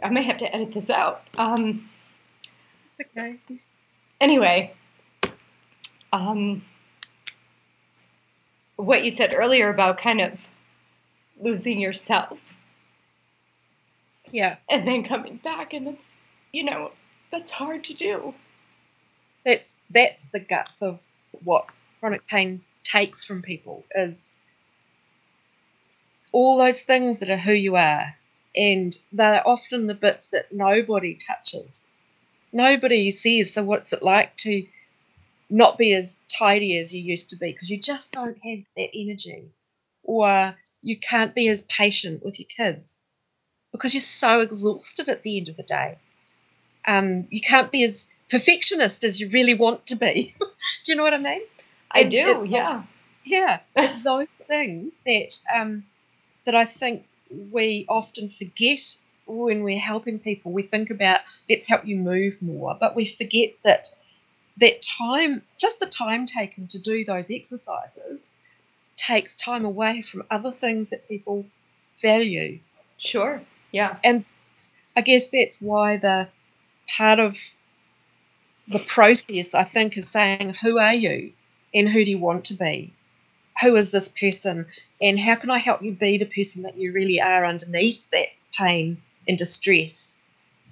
[0.04, 1.24] I may have to edit this out.
[1.38, 1.90] Um,
[3.02, 3.38] okay.
[4.20, 4.74] Anyway,
[6.12, 6.66] um,
[8.76, 10.42] what you said earlier about kind of
[11.40, 12.58] losing yourself.
[14.30, 14.58] Yeah.
[14.70, 16.16] And then coming back and it's
[16.52, 16.92] you know,
[17.32, 18.34] that's hard to do.
[19.48, 21.02] That's that's the guts of
[21.44, 21.70] what
[22.02, 24.38] chronic pain takes from people is
[26.34, 28.14] all those things that are who you are
[28.58, 31.94] and they're often the bits that nobody touches.
[32.52, 34.68] Nobody says, so what's it like to
[35.50, 38.90] not be as tidy as you used to be because you just don't have that
[38.94, 39.46] energy,
[40.04, 43.06] or you can't be as patient with your kids
[43.72, 45.98] because you're so exhausted at the end of the day.
[46.86, 50.36] Um, you can't be as perfectionist as you really want to be.
[50.84, 51.42] do you know what I mean?
[51.92, 52.78] I do, it's yeah.
[52.78, 55.86] Those, yeah, it's those things that um,
[56.46, 57.06] that I think
[57.52, 60.52] we often forget when we're helping people.
[60.52, 63.90] We think about let's help you move more, but we forget that
[64.58, 68.38] that time, just the time taken to do those exercises,
[68.96, 71.46] takes time away from other things that people
[72.02, 72.60] value.
[72.98, 73.42] Sure.
[73.72, 73.98] Yeah.
[74.04, 74.26] And
[74.96, 76.30] I guess that's why the
[76.98, 77.38] part of
[78.68, 81.34] the process, I think, is saying, who are you
[81.74, 82.94] and who do you want to be?
[83.62, 84.68] Who is this person?
[85.02, 88.28] And how can I help you be the person that you really are underneath that
[88.54, 90.22] pain and distress?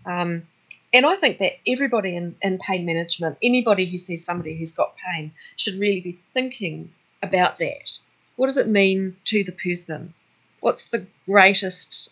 [0.06, 0.48] Um,
[0.94, 4.96] and I think that everybody in, in pain management, anybody who sees somebody who's got
[4.98, 6.92] pain, should really be thinking
[7.24, 7.98] about that.
[8.36, 10.14] What does it mean to the person?
[10.60, 12.12] What's the greatest,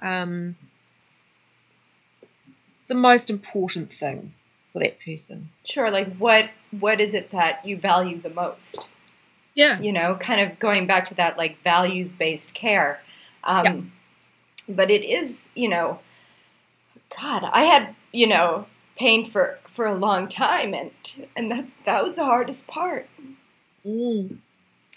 [0.00, 0.56] um,
[2.86, 4.32] the most important thing
[4.72, 5.50] for that person?
[5.64, 5.90] Sure.
[5.90, 8.88] Like what what is it that you value the most?
[9.54, 9.80] Yeah.
[9.80, 13.00] You know, kind of going back to that like values based care.
[13.44, 14.74] Um, yeah.
[14.74, 15.98] But it is, you know,
[17.20, 20.90] God, I had you know pain for for a long time, and
[21.36, 23.08] and that's that was the hardest part.
[23.84, 24.38] Mm.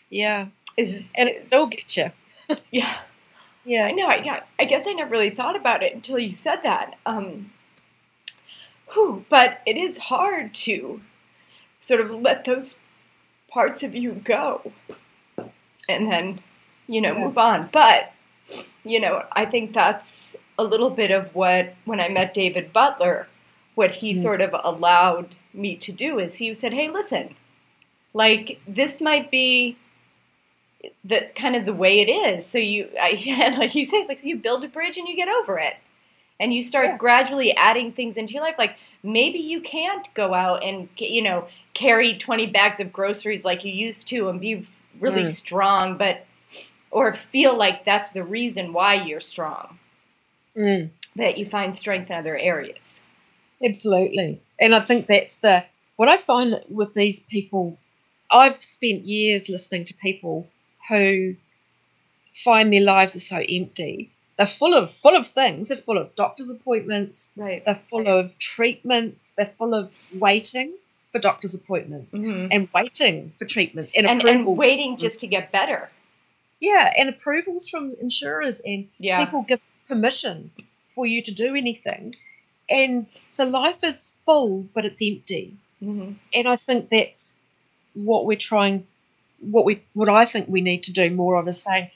[0.09, 2.11] Yeah, is and it will get you.
[2.71, 2.97] yeah,
[3.65, 3.85] yeah.
[3.85, 4.07] I know.
[4.07, 6.97] I yeah, I guess I never really thought about it until you said that.
[7.05, 7.51] Um,
[8.95, 11.01] whew, but it is hard to
[11.79, 12.79] sort of let those
[13.47, 14.71] parts of you go,
[15.87, 16.39] and then
[16.87, 17.25] you know yeah.
[17.25, 17.69] move on.
[17.71, 18.11] But
[18.83, 23.27] you know, I think that's a little bit of what when I met David Butler,
[23.75, 24.21] what he mm.
[24.21, 27.35] sort of allowed me to do is he said, "Hey, listen,
[28.13, 29.77] like this might be
[31.03, 32.45] the kind of the way it is.
[32.45, 35.27] So you, I, like he says, like so you build a bridge and you get
[35.27, 35.75] over it,
[36.39, 36.97] and you start yeah.
[36.97, 38.55] gradually adding things into your life.
[38.57, 43.63] Like maybe you can't go out and you know carry twenty bags of groceries like
[43.63, 44.67] you used to and be
[44.99, 45.27] really mm.
[45.27, 46.25] strong, but
[46.91, 49.77] or feel like that's the reason why you're strong
[50.55, 50.89] mm.
[51.15, 53.01] that you find strength in other areas.
[53.63, 54.41] Absolutely.
[54.59, 55.63] And I think that's the
[55.95, 57.77] what I find with these people.
[58.31, 60.47] I've spent years listening to people
[60.89, 61.35] who
[62.33, 64.11] find their lives are so empty.
[64.37, 65.69] They're full of full of things.
[65.69, 67.33] They're full of doctor's appointments.
[67.37, 67.63] Right.
[67.63, 69.31] They're full of treatments.
[69.31, 70.73] They're full of waiting
[71.11, 72.47] for doctor's appointments mm-hmm.
[72.51, 75.89] and waiting for treatments and, and, and waiting just to get better.
[76.59, 79.23] Yeah, and approvals from insurers and yeah.
[79.23, 80.51] people give permission
[80.93, 82.15] for you to do anything.
[82.69, 85.55] And so life is full, but it's empty.
[85.81, 86.13] Mm-hmm.
[86.33, 87.41] And I think that's
[87.93, 88.87] what we're trying,
[89.39, 91.91] what we, what I think we need to do more of is saying,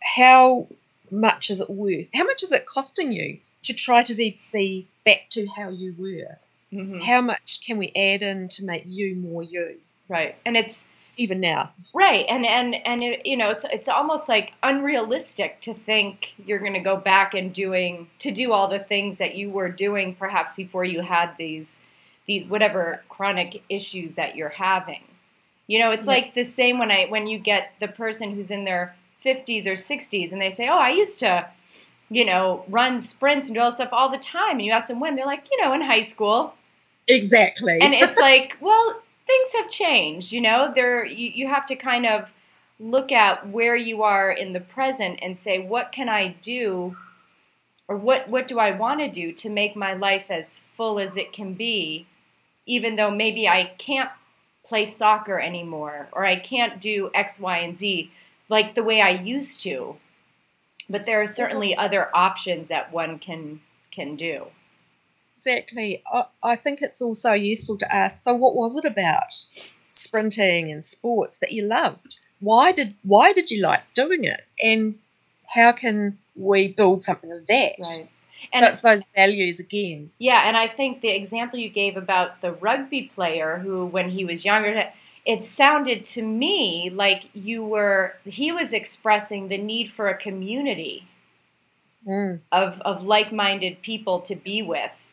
[0.00, 0.66] how
[1.14, 2.10] much is it worth?
[2.14, 5.94] How much is it costing you to try to be the back to how you
[5.98, 6.38] were.
[6.72, 7.02] Mhm.
[7.02, 9.78] How much can we add in to make you more you?
[10.08, 10.34] Right.
[10.44, 10.84] And it's
[11.16, 11.70] Even now.
[11.94, 12.26] right.
[12.28, 16.72] And and and it, you know, it's it's almost like unrealistic to think you're going
[16.74, 20.52] to go back and doing to do all the things that you were doing perhaps
[20.54, 21.78] before you had these
[22.26, 25.02] these whatever chronic issues that you're having.
[25.68, 26.12] You know, it's Yeah.
[26.14, 28.94] like the same when I when you get the person who's in their
[29.24, 31.48] 50s or 60s and they say, "Oh, I used to,
[32.10, 34.88] you know, run sprints and do all this stuff all the time." And you ask
[34.88, 36.54] them when, they're like, "You know, in high school."
[37.08, 37.78] Exactly.
[37.80, 40.32] and it's like, well, things have changed.
[40.32, 42.28] You know, there you, you have to kind of
[42.80, 46.96] look at where you are in the present and say, what can I do,
[47.88, 51.16] or what what do I want to do to make my life as full as
[51.16, 52.06] it can be,
[52.66, 54.10] even though maybe I can't
[54.64, 58.10] play soccer anymore, or I can't do X, Y, and Z
[58.48, 59.96] like the way I used to.
[60.88, 64.46] But there are certainly other options that one can can do.
[65.34, 66.02] Exactly.
[66.12, 69.34] I, I think it's also useful to ask so what was it about
[69.92, 72.16] sprinting and sports that you loved?
[72.40, 74.42] Why did why did you like doing it?
[74.62, 74.98] And
[75.46, 77.74] how can we build something of that?
[77.78, 78.08] Right.
[78.52, 80.10] And so it's those values again.
[80.18, 84.24] Yeah, and I think the example you gave about the rugby player who, when he
[84.24, 84.92] was younger,
[85.24, 91.06] it sounded to me like you were, he was expressing the need for a community
[92.06, 92.40] Mm.
[92.52, 95.06] of, of like minded people to be with.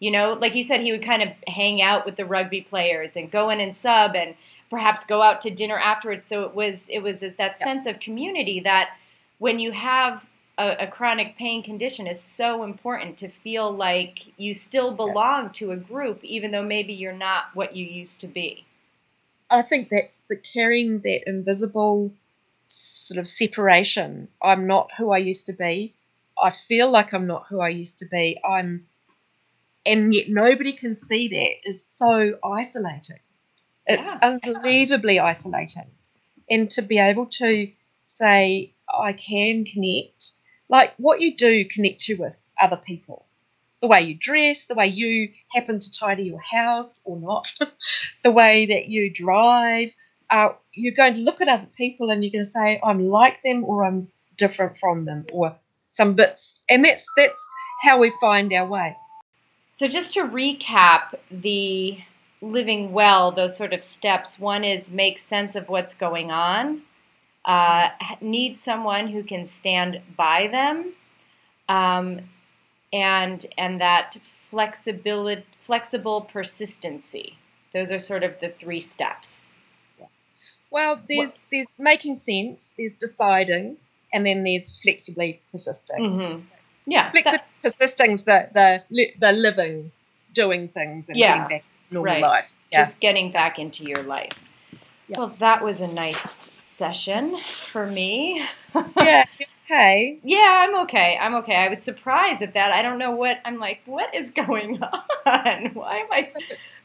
[0.00, 3.14] You know, like you said, he would kind of hang out with the rugby players
[3.16, 4.34] and go in and sub and
[4.68, 6.26] perhaps go out to dinner afterwards.
[6.26, 7.54] So it was, it was that Yeah.
[7.54, 8.96] sense of community that
[9.38, 10.24] when you have
[10.58, 15.70] a, a chronic pain condition is so important to feel like you still belong to
[15.70, 18.64] a group, even though maybe you're not what you used to be.
[19.52, 22.14] I think that's the carrying that invisible
[22.66, 24.28] sort of separation.
[24.42, 25.94] I'm not who I used to be.
[26.42, 28.40] I feel like I'm not who I used to be.
[28.42, 28.86] I'm,
[29.84, 33.18] and yet nobody can see that is so isolating.
[33.86, 34.18] It's Yeah.
[34.22, 35.90] unbelievably isolating.
[36.48, 37.70] And to be able to
[38.04, 40.32] say, I can connect,
[40.68, 43.26] like what you do connect you with other people.
[43.82, 47.52] The way you dress, the way you happen to tidy your house or not,
[48.24, 49.92] the way that you drive.
[50.30, 53.42] Uh, you're going to look at other people and you're going to say, I'm like
[53.42, 54.08] them or I'm
[54.38, 55.56] different from them or
[55.90, 56.62] some bits.
[56.70, 57.44] And that's that's
[57.82, 58.96] how we find our way.
[59.72, 61.98] So, just to recap the
[62.42, 66.82] living well, those sort of steps one is make sense of what's going on,
[67.44, 67.88] uh,
[68.20, 70.92] need someone who can stand by them,
[71.68, 72.20] um,
[72.92, 74.16] and, and that
[74.48, 77.38] flexibility, flexible persistency.
[77.72, 79.48] Those are sort of the three steps.
[80.70, 83.76] Well, there's there's making sense, there's deciding,
[84.12, 86.02] and then there's flexibly persisting.
[86.10, 86.44] Mm-hmm.
[86.86, 87.10] Yeah.
[87.12, 88.48] Flexi- that- persisting's the
[88.90, 89.92] the the living,
[90.32, 92.22] doing things and Yeah, getting back to normal right.
[92.22, 92.60] life.
[92.70, 92.84] Yeah.
[92.84, 94.48] just getting back into your life.
[95.08, 95.18] Yeah.
[95.18, 97.38] Well, that was a nice session
[97.70, 98.42] for me.
[99.00, 99.24] yeah.
[99.64, 100.18] Okay.
[100.24, 101.16] Yeah, I'm okay.
[101.20, 101.56] I'm okay.
[101.56, 102.72] I was surprised at that.
[102.72, 103.80] I don't know what I'm like.
[103.86, 104.82] What is going
[105.26, 105.70] on?
[105.74, 106.26] Why am I?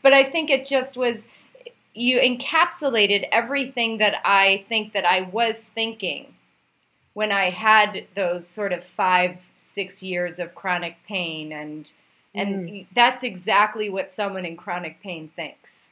[0.03, 1.25] But I think it just was.
[1.93, 6.35] You encapsulated everything that I think that I was thinking
[7.13, 11.91] when I had those sort of five, six years of chronic pain, and
[12.35, 12.87] and mm.
[12.93, 15.87] that's exactly what someone in chronic pain thinks.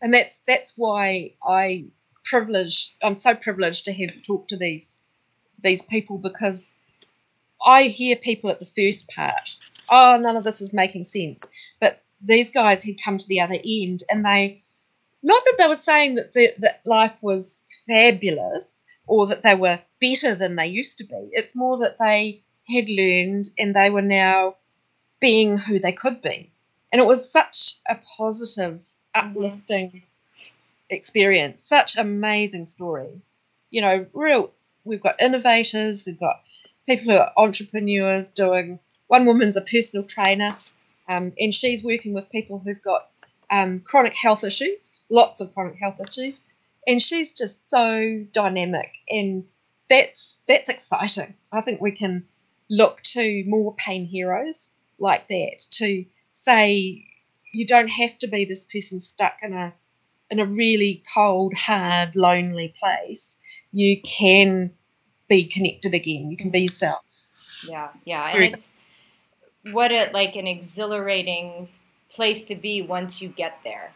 [0.00, 1.86] and that's that's why I
[2.24, 2.94] privileged.
[3.02, 5.03] I'm so privileged to have talked to these
[5.60, 6.76] these people because
[7.64, 9.56] I hear people at the first part.
[9.88, 11.46] Oh, none of this is making sense.
[11.80, 14.62] But these guys had come to the other end, and they
[15.22, 19.80] not that they were saying that the, that life was fabulous or that they were
[20.00, 21.30] better than they used to be.
[21.32, 24.56] It's more that they had learned and they were now
[25.20, 26.50] being who they could be.
[26.92, 29.30] And it was such a positive, mm-hmm.
[29.30, 30.02] uplifting
[30.90, 33.36] experience, such amazing stories.
[33.70, 34.52] You know, real,
[34.84, 36.36] we've got innovators, we've got
[36.86, 40.56] people who are entrepreneurs doing, one woman's a personal trainer,
[41.08, 43.08] um, and she's working with people who've got
[43.50, 46.52] um, chronic health issues, lots of chronic health issues,
[46.86, 49.44] and she's just so dynamic, and
[49.88, 51.34] that's that's exciting.
[51.52, 52.26] I think we can
[52.70, 57.06] look to more pain heroes like that to say
[57.52, 59.74] you don't have to be this person stuck in a
[60.30, 63.40] in a really cold, hard, lonely place.
[63.76, 64.70] You can
[65.28, 66.30] be connected again.
[66.30, 67.26] You can be yourself.
[67.68, 68.72] Yeah, yeah, It's and it's
[69.74, 71.68] what a like an exhilarating
[72.08, 73.92] place to be once you get there.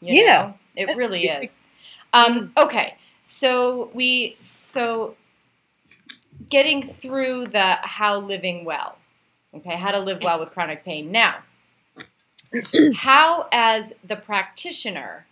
[0.00, 0.82] you Yeah, know?
[0.88, 1.60] it really very- is.
[2.12, 5.14] Um, okay, so we so
[6.50, 8.98] getting through the how living well,
[9.54, 11.12] Okay, how to live well with chronic pain.
[11.12, 11.36] Now,
[12.96, 15.26] how as the practitioner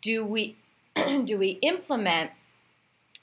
[0.00, 0.56] do we
[0.96, 2.30] do we implement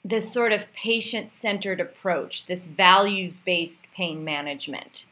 [0.04, 5.04] this sort of patient-centered approach, this values-based pain management?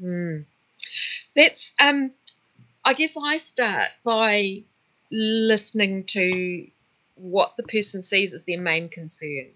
[0.00, 0.44] Mm.
[1.34, 2.12] That's um
[2.84, 4.62] I guess I start by
[5.10, 6.66] listening to
[7.16, 9.46] what the person sees as their main concern.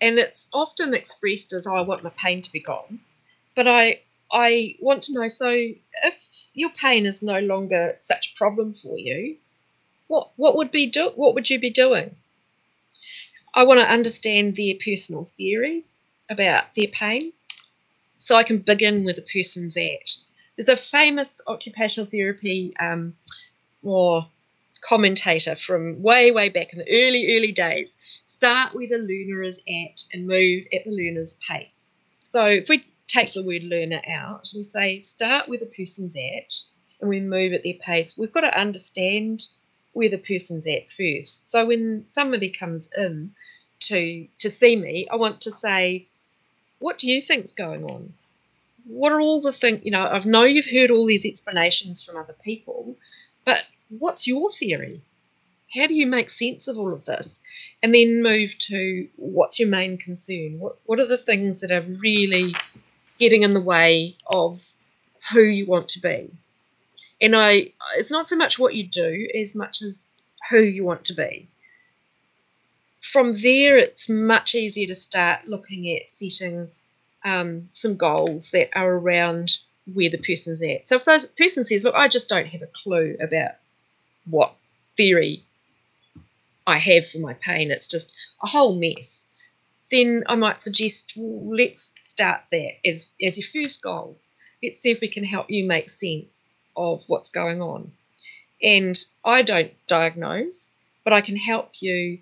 [0.00, 3.00] And it's often expressed as, oh, I want my pain to be gone.
[3.54, 4.00] But I
[4.32, 8.98] I want to know so if your pain is no longer such a problem for
[8.98, 9.36] you,
[10.06, 12.16] what what would be do what would you be doing?
[13.54, 15.84] I want to understand their personal theory
[16.28, 17.32] about their pain
[18.16, 20.16] so I can begin where the person's at.
[20.56, 23.14] There's a famous occupational therapy um,
[23.82, 24.26] or
[24.80, 27.96] commentator from way, way back in the early, early days.
[28.26, 31.98] Start where the learner is at and move at the learner's pace.
[32.24, 36.54] So if we take the word learner out, we say start where the person's at
[37.00, 38.18] and we move at their pace.
[38.18, 39.40] We've got to understand
[39.94, 41.50] where the person's at first.
[41.50, 43.34] So when somebody comes in
[43.80, 46.08] to to see me, I want to say,
[46.78, 48.12] what do you think's going on?
[48.86, 50.02] What are all the things you know?
[50.02, 52.96] I know you've heard all these explanations from other people,
[53.44, 55.00] but what's your theory?
[55.74, 57.40] How do you make sense of all of this?
[57.82, 60.58] And then move to what's your main concern?
[60.58, 62.54] What what are the things that are really
[63.18, 64.60] getting in the way of
[65.32, 66.30] who you want to be?
[67.24, 70.08] And I it's not so much what you do as much as
[70.50, 71.48] who you want to be.
[73.00, 76.70] From there, it's much easier to start looking at setting
[77.24, 79.56] um, some goals that are around
[79.90, 80.86] where the person's at.
[80.86, 83.52] So if the person says, "Look, I just don't have a clue about
[84.28, 84.54] what
[84.94, 85.44] theory
[86.66, 87.70] I have for my pain.
[87.70, 89.32] It's just a whole mess.
[89.90, 94.18] Then I might suggest, well, let's start that as, as your first goal.
[94.62, 97.92] Let's see if we can help you make sense of what's going on.
[98.62, 102.18] And I don't diagnose, but I can help you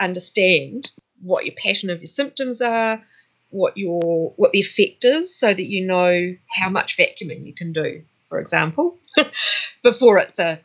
[0.00, 0.90] understand
[1.22, 3.02] what your pattern of your symptoms are,
[3.50, 7.72] what your what the effect is, so that you know how much vacuuming you can
[7.72, 8.98] do, for example,
[9.82, 10.60] before it's a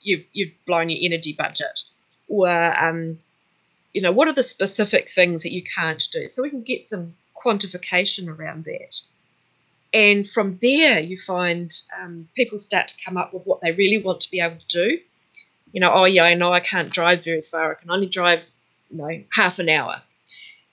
[0.00, 1.82] you've you've blown your energy budget,
[2.28, 3.18] or um,
[3.92, 6.84] you know what are the specific things that you can't do, so we can get
[6.84, 9.00] some quantification around that.
[9.94, 14.02] And from there, you find um, people start to come up with what they really
[14.02, 14.98] want to be able to do.
[15.72, 17.72] You know, oh yeah, I know I can't drive very far.
[17.72, 18.46] I can only drive,
[18.90, 19.96] you know, half an hour,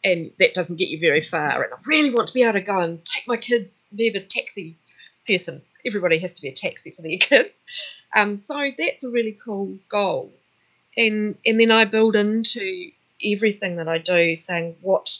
[0.03, 1.63] and that doesn't get you very far.
[1.63, 4.21] And I really want to be able to go and take my kids, be the
[4.21, 4.75] taxi
[5.27, 7.65] person everybody has to be a taxi for their kids.
[8.15, 10.31] Um, so that's a really cool goal.
[10.97, 12.91] And and then I build into
[13.23, 15.19] everything that I do, saying what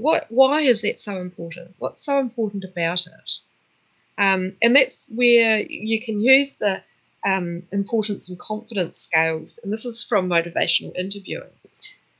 [0.00, 1.74] what why is that so important?
[1.78, 3.38] What's so important about it?
[4.16, 6.82] Um, and that's where you can use the
[7.24, 9.60] um, importance and confidence scales.
[9.62, 11.50] And this is from motivational interviewing.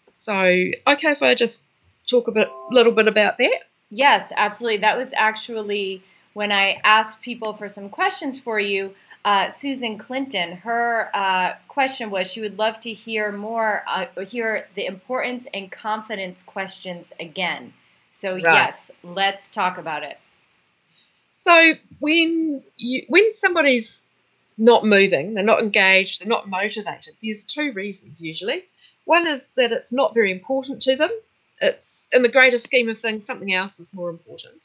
[0.08, 1.64] So, okay, if I just
[2.06, 3.62] talk a bit, little bit about that.
[3.90, 4.78] Yes, absolutely.
[4.78, 6.02] That was actually
[6.34, 8.94] when I asked people for some questions for you,
[9.28, 14.66] uh, Susan Clinton, her uh, question was she would love to hear more, uh, hear
[14.74, 17.74] the importance and confidence questions again.
[18.10, 18.42] So right.
[18.42, 20.18] yes, let's talk about it.
[21.32, 24.02] So when you when somebody's
[24.56, 27.12] not moving, they're not engaged, they're not motivated.
[27.22, 28.62] There's two reasons usually.
[29.04, 31.10] One is that it's not very important to them.
[31.60, 34.62] It's in the greater scheme of things, something else is more important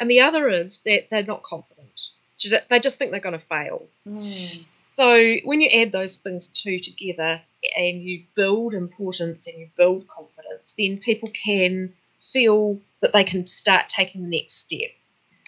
[0.00, 2.08] and the other is that they're not confident.
[2.68, 3.86] They just think they're going to fail.
[4.06, 4.66] Mm.
[4.88, 7.42] So when you add those things two together
[7.76, 13.44] and you build importance and you build confidence, then people can feel that they can
[13.44, 14.90] start taking the next step.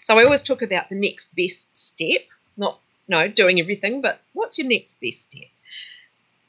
[0.03, 2.21] So I always talk about the next best step,
[2.55, 5.47] not no doing everything, but what's your next best step?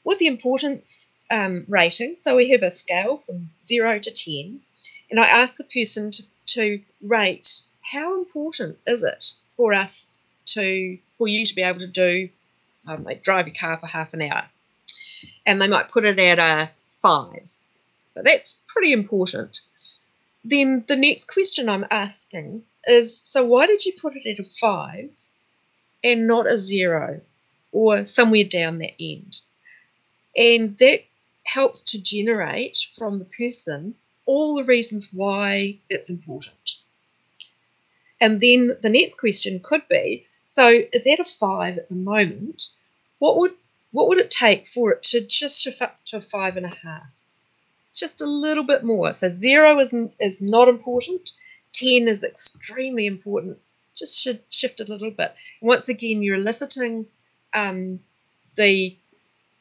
[0.03, 4.61] With the importance um, rating, so we have a scale from zero to ten,
[5.09, 10.18] and I ask the person to, to rate how important is it for us
[10.53, 12.29] to for you to be able to do
[12.87, 14.45] um, like drive your car for half an hour.
[15.45, 16.71] And they might put it at a
[17.01, 17.49] five.
[18.07, 19.61] So that's pretty important.
[20.43, 24.43] Then the next question i'm asking is so why did you put it at a
[24.43, 25.15] five
[26.03, 27.21] and not a zero
[27.71, 29.41] or somewhere down that end?
[30.35, 31.03] And that
[31.43, 33.95] helps to generate from the person
[34.25, 36.77] all the reasons why it's important.
[38.21, 42.69] And then the next question could be so it's at a five at the moment.
[43.19, 43.53] What would
[43.91, 46.75] what would it take for it to just shift up to a five and a
[46.83, 47.09] half?
[47.95, 49.13] Just a little bit more.
[49.13, 51.31] So zero is is not important.
[51.71, 53.59] Ten is extremely important.
[53.95, 55.31] just should shift a little bit.
[55.61, 57.05] Once again, you're eliciting
[57.53, 57.99] um,
[58.55, 58.97] the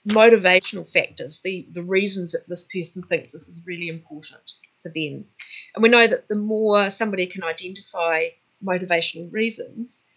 [0.07, 5.26] motivational factors, the, the reasons that this person thinks this is really important for them.
[5.74, 8.20] And we know that the more somebody can identify
[8.64, 10.11] motivational reasons,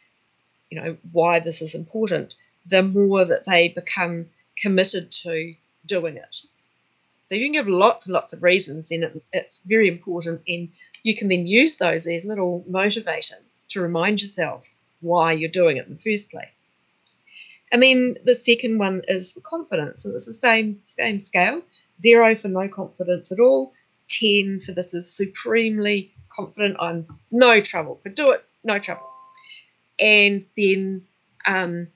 [0.72, 5.54] you know, why this is important, the more that they become committed to
[5.86, 6.38] doing it.
[7.24, 10.42] So you can give lots and lots of reasons, and it, it's very important.
[10.48, 10.70] And
[11.04, 15.88] you can then use those as little motivators to remind yourself why you're doing it
[15.88, 16.72] in the first place.
[17.72, 20.04] And then the second one is confidence.
[20.04, 21.62] So it's the same same scale.
[22.00, 23.74] Zero for no confidence at all.
[24.08, 26.78] Ten for this is supremely confident.
[26.80, 28.00] I'm no trouble.
[28.04, 29.11] Could do it, no trouble.
[30.02, 31.06] And then
[31.46, 31.88] um,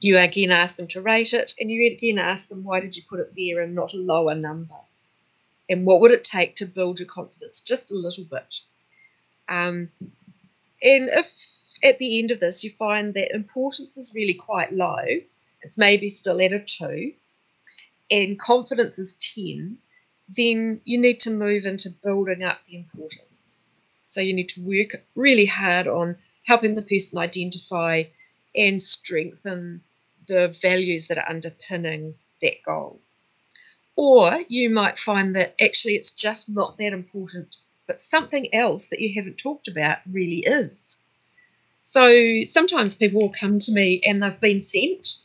[0.00, 3.02] you again ask them to rate it, and you again ask them why did you
[3.08, 4.74] put it there and not a lower number,
[5.68, 8.60] and what would it take to build your confidence just a little bit.
[9.48, 9.90] Um,
[10.82, 15.04] and if at the end of this you find that importance is really quite low,
[15.60, 17.12] it's maybe still at a two,
[18.10, 19.78] and confidence is ten,
[20.36, 23.70] then you need to move into building up the importance.
[24.06, 26.16] So you need to work really hard on
[26.46, 28.02] helping the person identify
[28.54, 29.82] and strengthen
[30.26, 33.00] the values that are underpinning that goal.
[33.96, 39.00] Or you might find that actually it's just not that important, but something else that
[39.00, 41.02] you haven't talked about really is.
[41.80, 45.18] So sometimes people will come to me and they've been sent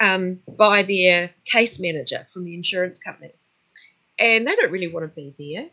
[0.00, 3.32] um, by their case manager from the insurance company,
[4.18, 5.68] and they don't really want to be there.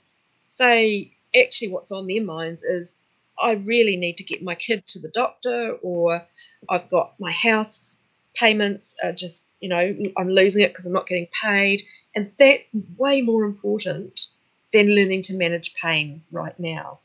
[0.60, 3.00] They actually, what's on their minds is
[3.40, 6.22] I really need to get my kid to the doctor, or
[6.70, 8.04] I've got my house
[8.34, 11.82] payments are just, you know, I'm losing it because I'm not getting paid.
[12.16, 14.28] And that's way more important
[14.74, 17.00] than learning to manage pain right now.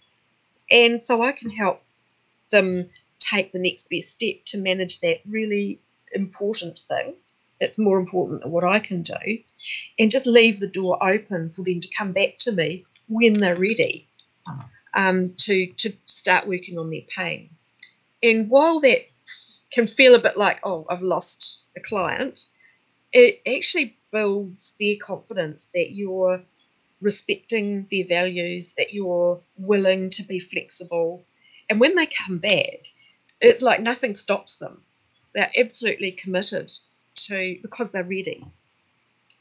[0.71, 1.83] And so I can help
[2.51, 5.81] them take the next best step to manage that really
[6.13, 7.15] important thing
[7.61, 9.15] that's more important than what I can do,
[9.99, 13.57] and just leave the door open for them to come back to me when they're
[13.57, 14.07] ready
[14.97, 17.51] um, to, to start working on their pain.
[18.23, 19.07] And while that
[19.71, 22.47] can feel a bit like, oh, I've lost a client,
[23.13, 26.41] it actually builds their confidence that you're
[27.03, 31.23] respecting their values, that you're willing to be flexible.
[31.69, 32.87] And when they come back,
[33.41, 34.81] it's like nothing stops them.
[35.35, 36.73] They're absolutely committed
[37.27, 38.43] to, because they're ready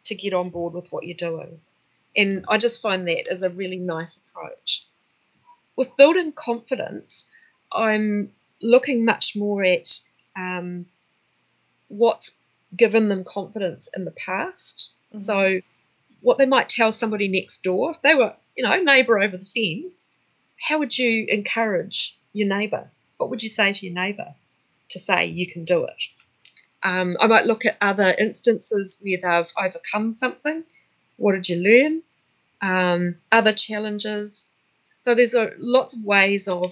[0.04, 1.62] to get on board with what you're doing.
[2.18, 4.86] And I just find that is a really nice approach.
[5.76, 7.32] With building confidence,
[7.72, 10.00] I'm looking much more at
[10.36, 10.86] um,
[11.88, 12.38] what's
[12.76, 14.96] given them confidence in the past.
[15.14, 15.20] Mm-hmm.
[15.20, 15.62] So,
[16.22, 19.46] what they might tell somebody next door, if they were, you know, neighbour over the
[19.46, 20.22] fence,
[20.62, 22.90] how would you encourage your neighbour?
[23.18, 24.34] What would you say to your neighbour
[24.90, 26.04] to say you can do it?
[26.84, 30.64] Um, I might look at other instances where they've overcome something.
[31.18, 32.04] What did you learn?
[32.62, 34.50] Um, other challenges.
[35.06, 36.66] So there's a, lots of ways of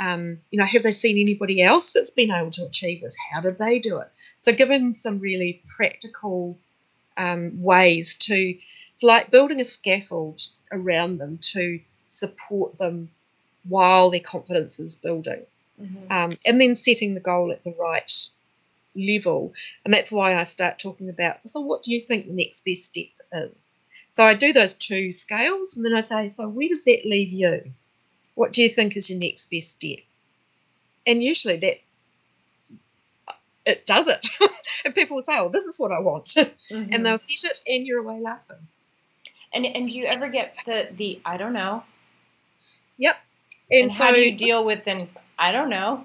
[0.00, 3.14] um, you know, have they seen anybody else that's been able to achieve this?
[3.30, 4.08] How did they do it?
[4.38, 6.58] So, given some really practical
[7.18, 10.40] um, ways to, it's like building a scaffold
[10.72, 13.10] around them to support them
[13.68, 15.44] while their confidence is building,
[15.78, 16.10] mm-hmm.
[16.10, 18.12] um, and then setting the goal at the right
[18.94, 19.52] level.
[19.84, 21.46] And that's why I start talking about.
[21.46, 23.85] So, what do you think the next best step is?
[24.16, 27.28] So, I do those two scales, and then I say, so where does that leave
[27.28, 27.70] you?
[28.34, 29.98] What do you think is your next best step?
[31.06, 31.80] And usually that
[33.66, 34.26] it does it.
[34.86, 36.34] and people will say, Oh, this is what I want.
[36.72, 36.94] Mm-hmm.
[36.94, 38.56] and they'll set it and you're away laughing.
[39.52, 41.84] And and do you ever get the the I don't know?
[42.96, 43.16] Yep.
[43.70, 44.96] And, and so how do you deal with then
[45.38, 46.02] I don't know?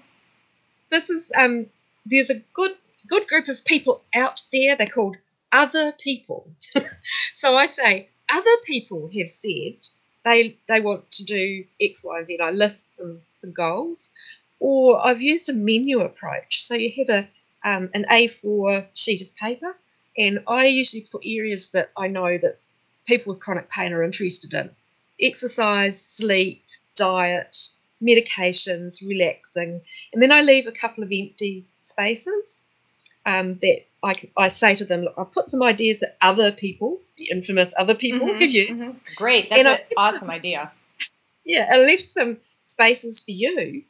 [0.89, 1.68] This is um
[2.05, 2.72] there's a good
[3.07, 5.16] good group of people out there, they're called
[5.52, 6.47] other people.
[7.34, 9.76] so I say, other people have said
[10.24, 12.39] they they want to do X, Y, and Z.
[12.41, 14.14] I list some some goals,
[14.60, 16.62] or I've used a menu approach.
[16.62, 17.28] So you have a
[17.64, 19.76] um, an A4 sheet of paper,
[20.18, 22.58] and I usually put areas that I know that
[23.06, 24.72] people with chronic pain are interested in:
[25.20, 26.64] exercise, sleep,
[26.95, 27.58] diet,
[28.02, 29.82] medications, relaxing,
[30.14, 32.68] and then I leave a couple of empty spaces
[33.26, 36.99] um, that I, I say to them, look, I've put some ideas that other people,
[37.18, 38.84] the infamous other people, mm-hmm, have used.
[38.84, 38.97] Mm-hmm.
[39.16, 40.72] Great, that's an awesome some, idea.
[41.43, 43.84] Yeah, I left some spaces for you.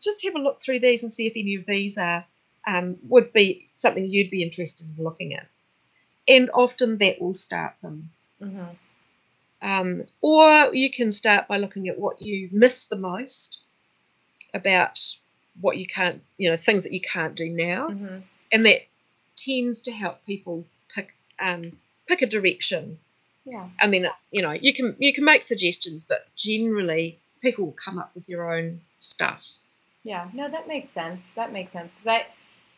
[0.00, 2.24] Just have a look through these and see if any of these are
[2.66, 5.46] um, would be something you'd be interested in looking at.
[6.26, 8.10] And often that will start them.
[8.40, 8.64] Mm-hmm.
[9.60, 13.64] Um, or you can start by looking at what you miss the most
[14.52, 14.98] about
[15.60, 18.18] what you can't, you know, things that you can't do now, Mm-hmm.
[18.52, 18.80] and that
[19.44, 20.64] tends to help people
[20.94, 21.62] pick um,
[22.06, 22.98] pick a direction.
[23.44, 23.68] Yeah.
[23.80, 27.72] I mean, it's you know, you can you can make suggestions, but generally people will
[27.72, 29.44] come up with their own stuff.
[30.02, 31.30] Yeah, no, that makes sense.
[31.34, 32.26] That makes sense because I,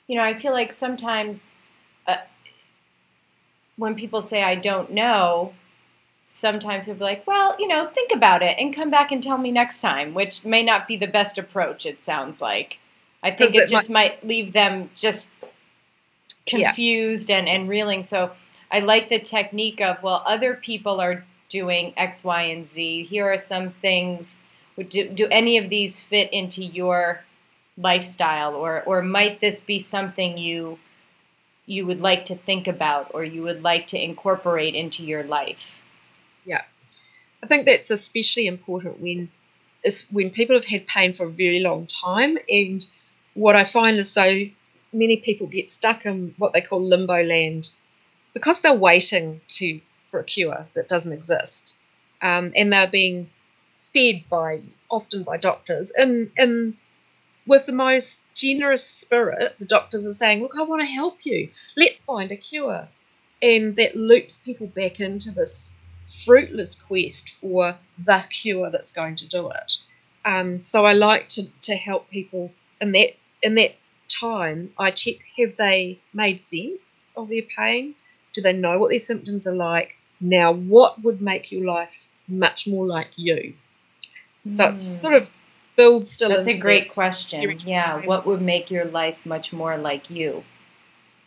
[0.06, 1.50] you know, I feel like sometimes
[2.06, 2.16] uh,
[3.76, 5.52] when people say I don't know,
[6.26, 9.38] sometimes people are like, well, you know, think about it and come back and tell
[9.38, 11.86] me next time, which may not be the best approach.
[11.86, 12.78] It sounds like.
[13.22, 15.30] I think it it just might- might leave them just
[16.46, 16.68] Yeah.
[16.68, 18.02] confused and, and reeling.
[18.02, 18.30] So
[18.70, 23.04] I like the technique of, well, other people are doing X, Y, and Z.
[23.04, 24.40] Here are some things.
[24.76, 27.22] Do, do any of these fit into your
[27.78, 30.78] lifestyle, or or might this be something you
[31.66, 35.80] you would like to think about, or you would like to incorporate into your life?
[36.44, 36.62] Yeah.
[37.42, 39.30] I think that's especially important when
[39.82, 42.38] is when people have had pain for a very long time.
[42.48, 42.86] And
[43.34, 44.26] what I find is so
[44.92, 47.70] many people get stuck in what they call limbo land
[48.34, 51.80] because they're waiting to for a cure that doesn't exist,
[52.22, 53.28] um, and they're being
[53.76, 54.60] fed by
[54.90, 56.30] often by doctors and
[57.46, 61.50] with the most generous spirit, the doctors are saying, "Look, I want to help you.
[61.76, 62.88] Let's find a cure,"
[63.40, 65.84] and that loops people back into this
[66.24, 69.76] fruitless quest for the cure that's going to do it.
[70.24, 73.76] Um, so I like to, to help people in that in that
[74.20, 74.72] time.
[74.78, 77.94] I check have they made sense of their pain?
[78.32, 79.96] Do they know what their symptoms are like?
[80.20, 83.54] Now, what would make your life much more like you?
[84.48, 85.06] So it's Hmm.
[85.08, 85.32] sort of
[85.76, 86.28] builds still.
[86.30, 87.58] That's a great the- question.
[87.66, 90.44] Yeah, what would make your life much more like you?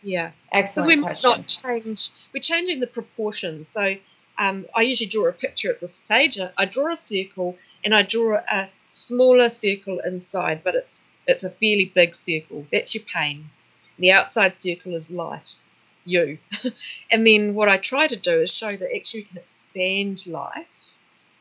[0.02, 0.30] yeah.
[0.50, 1.30] because Excellent we might question.
[1.30, 2.08] not change.
[2.32, 3.68] We're changing the proportions.
[3.68, 3.96] So
[4.38, 6.38] um, I usually draw a picture at this stage.
[6.40, 11.44] I, I draw a circle and I draw a smaller circle inside, but it's it's
[11.44, 12.66] a fairly big circle.
[12.72, 13.50] That's your pain.
[13.98, 15.56] The outside circle is life,
[16.04, 16.38] you.
[17.10, 20.96] and then what I try to do is show that actually we can expand life.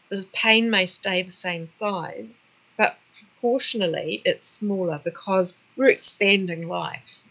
[0.10, 7.24] The pain may stay the same size, but proportionally it's smaller because we're expanding life.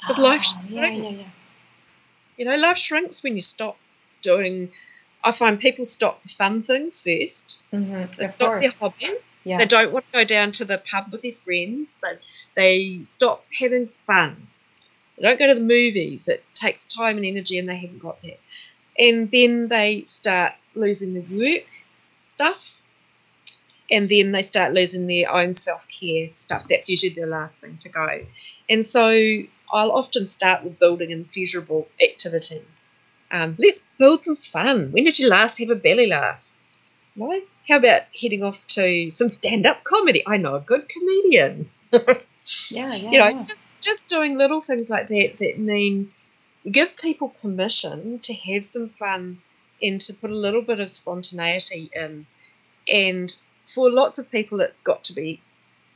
[0.00, 1.28] Because life Oh, yeah, yeah, yeah.
[2.36, 3.76] You know, life shrinks when you stop
[4.22, 4.72] doing.
[5.22, 7.62] I find people stop the fun things first.
[7.72, 8.16] Mm-hmm.
[8.16, 9.30] They Of stop their hobbies.
[9.44, 9.58] Yeah.
[9.58, 12.00] They don't want to go down to the pub with their friends.
[12.02, 12.18] They
[12.56, 14.46] they stop having fun.
[15.16, 16.28] They don't go to the movies.
[16.28, 18.40] It takes time and energy, and they haven't got that.
[18.98, 21.68] And then they start losing the work
[22.20, 22.82] stuff,
[23.90, 26.66] and then they start losing their own self care stuff.
[26.68, 28.24] That's usually the last thing to go.
[28.68, 29.10] And so
[29.72, 32.90] I'll often start with building in pleasurable activities.
[33.30, 34.92] Um, let's build some fun.
[34.92, 36.54] When did you last have a belly laugh?
[37.14, 37.40] No?
[37.68, 40.22] How about heading off to some stand up comedy?
[40.26, 41.70] I know a good comedian.
[42.70, 43.10] Yeah, yeah.
[43.10, 43.42] you know, yeah.
[43.42, 46.10] just just doing little things like that that mean
[46.70, 49.40] give people permission to have some fun
[49.82, 52.26] and to put a little bit of spontaneity in.
[52.92, 55.40] And for lots of people, it's got to be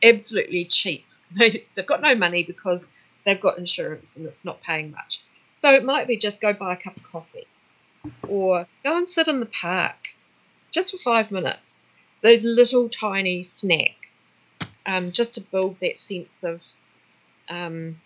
[0.03, 1.07] absolutely cheap.
[1.37, 2.93] They, they've got no money because
[3.25, 5.21] they've got insurance and it's not paying much.
[5.65, 7.47] So it might be just go buy a cup of coffee
[8.29, 9.97] or go and sit in the park
[10.71, 11.87] just for five minutes.
[12.23, 14.31] Those little tiny snacks,
[14.85, 16.63] um, just to build that sense of
[17.51, 17.97] um,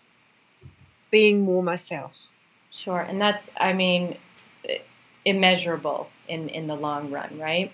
[1.11, 2.29] being more myself.
[2.71, 4.15] Sure, and that's, I mean,
[5.25, 7.73] immeasurable in in the long run, right?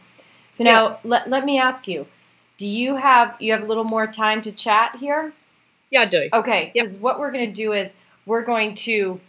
[0.49, 0.71] So Yeah.
[0.71, 2.07] now let let me ask you:
[2.57, 5.31] Do you have you have a little more time to chat here?
[5.91, 6.29] Yeah, I do.
[6.33, 6.85] Okay, Yep.
[6.85, 9.19] because what we're going to do is we're going to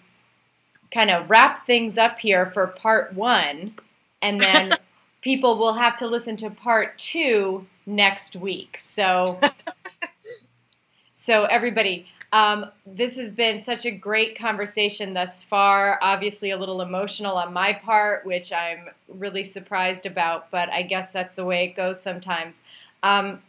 [0.92, 3.74] kind of wrap things up here for part one,
[4.22, 4.72] and then
[5.20, 8.78] people will have to listen to part two next week.
[8.78, 9.40] So,
[11.12, 15.98] so everybody, um, this has been such a great conversation thus far.
[16.02, 21.10] Obviously, a little emotional on my part, which I'm really surprised about, but I guess
[21.10, 22.62] that's the way it goes sometimes.
[23.02, 23.40] Um,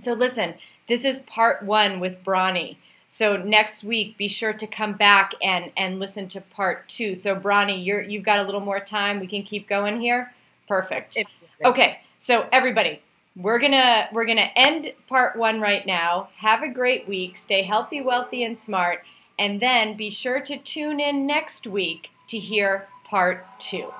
[0.00, 0.54] so, listen,
[0.88, 2.76] this is part one with Bronnie.
[3.16, 7.14] So next week, be sure to come back and, and listen to part two.
[7.14, 9.20] So Bronnie, you're you've got a little more time.
[9.20, 10.32] We can keep going here.
[10.66, 11.16] Perfect.
[11.64, 13.00] Okay, so everybody,
[13.36, 16.30] we're gonna we're gonna end part one right now.
[16.38, 17.36] Have a great week.
[17.36, 19.04] Stay healthy, wealthy, and smart.
[19.38, 23.92] And then be sure to tune in next week to hear part two.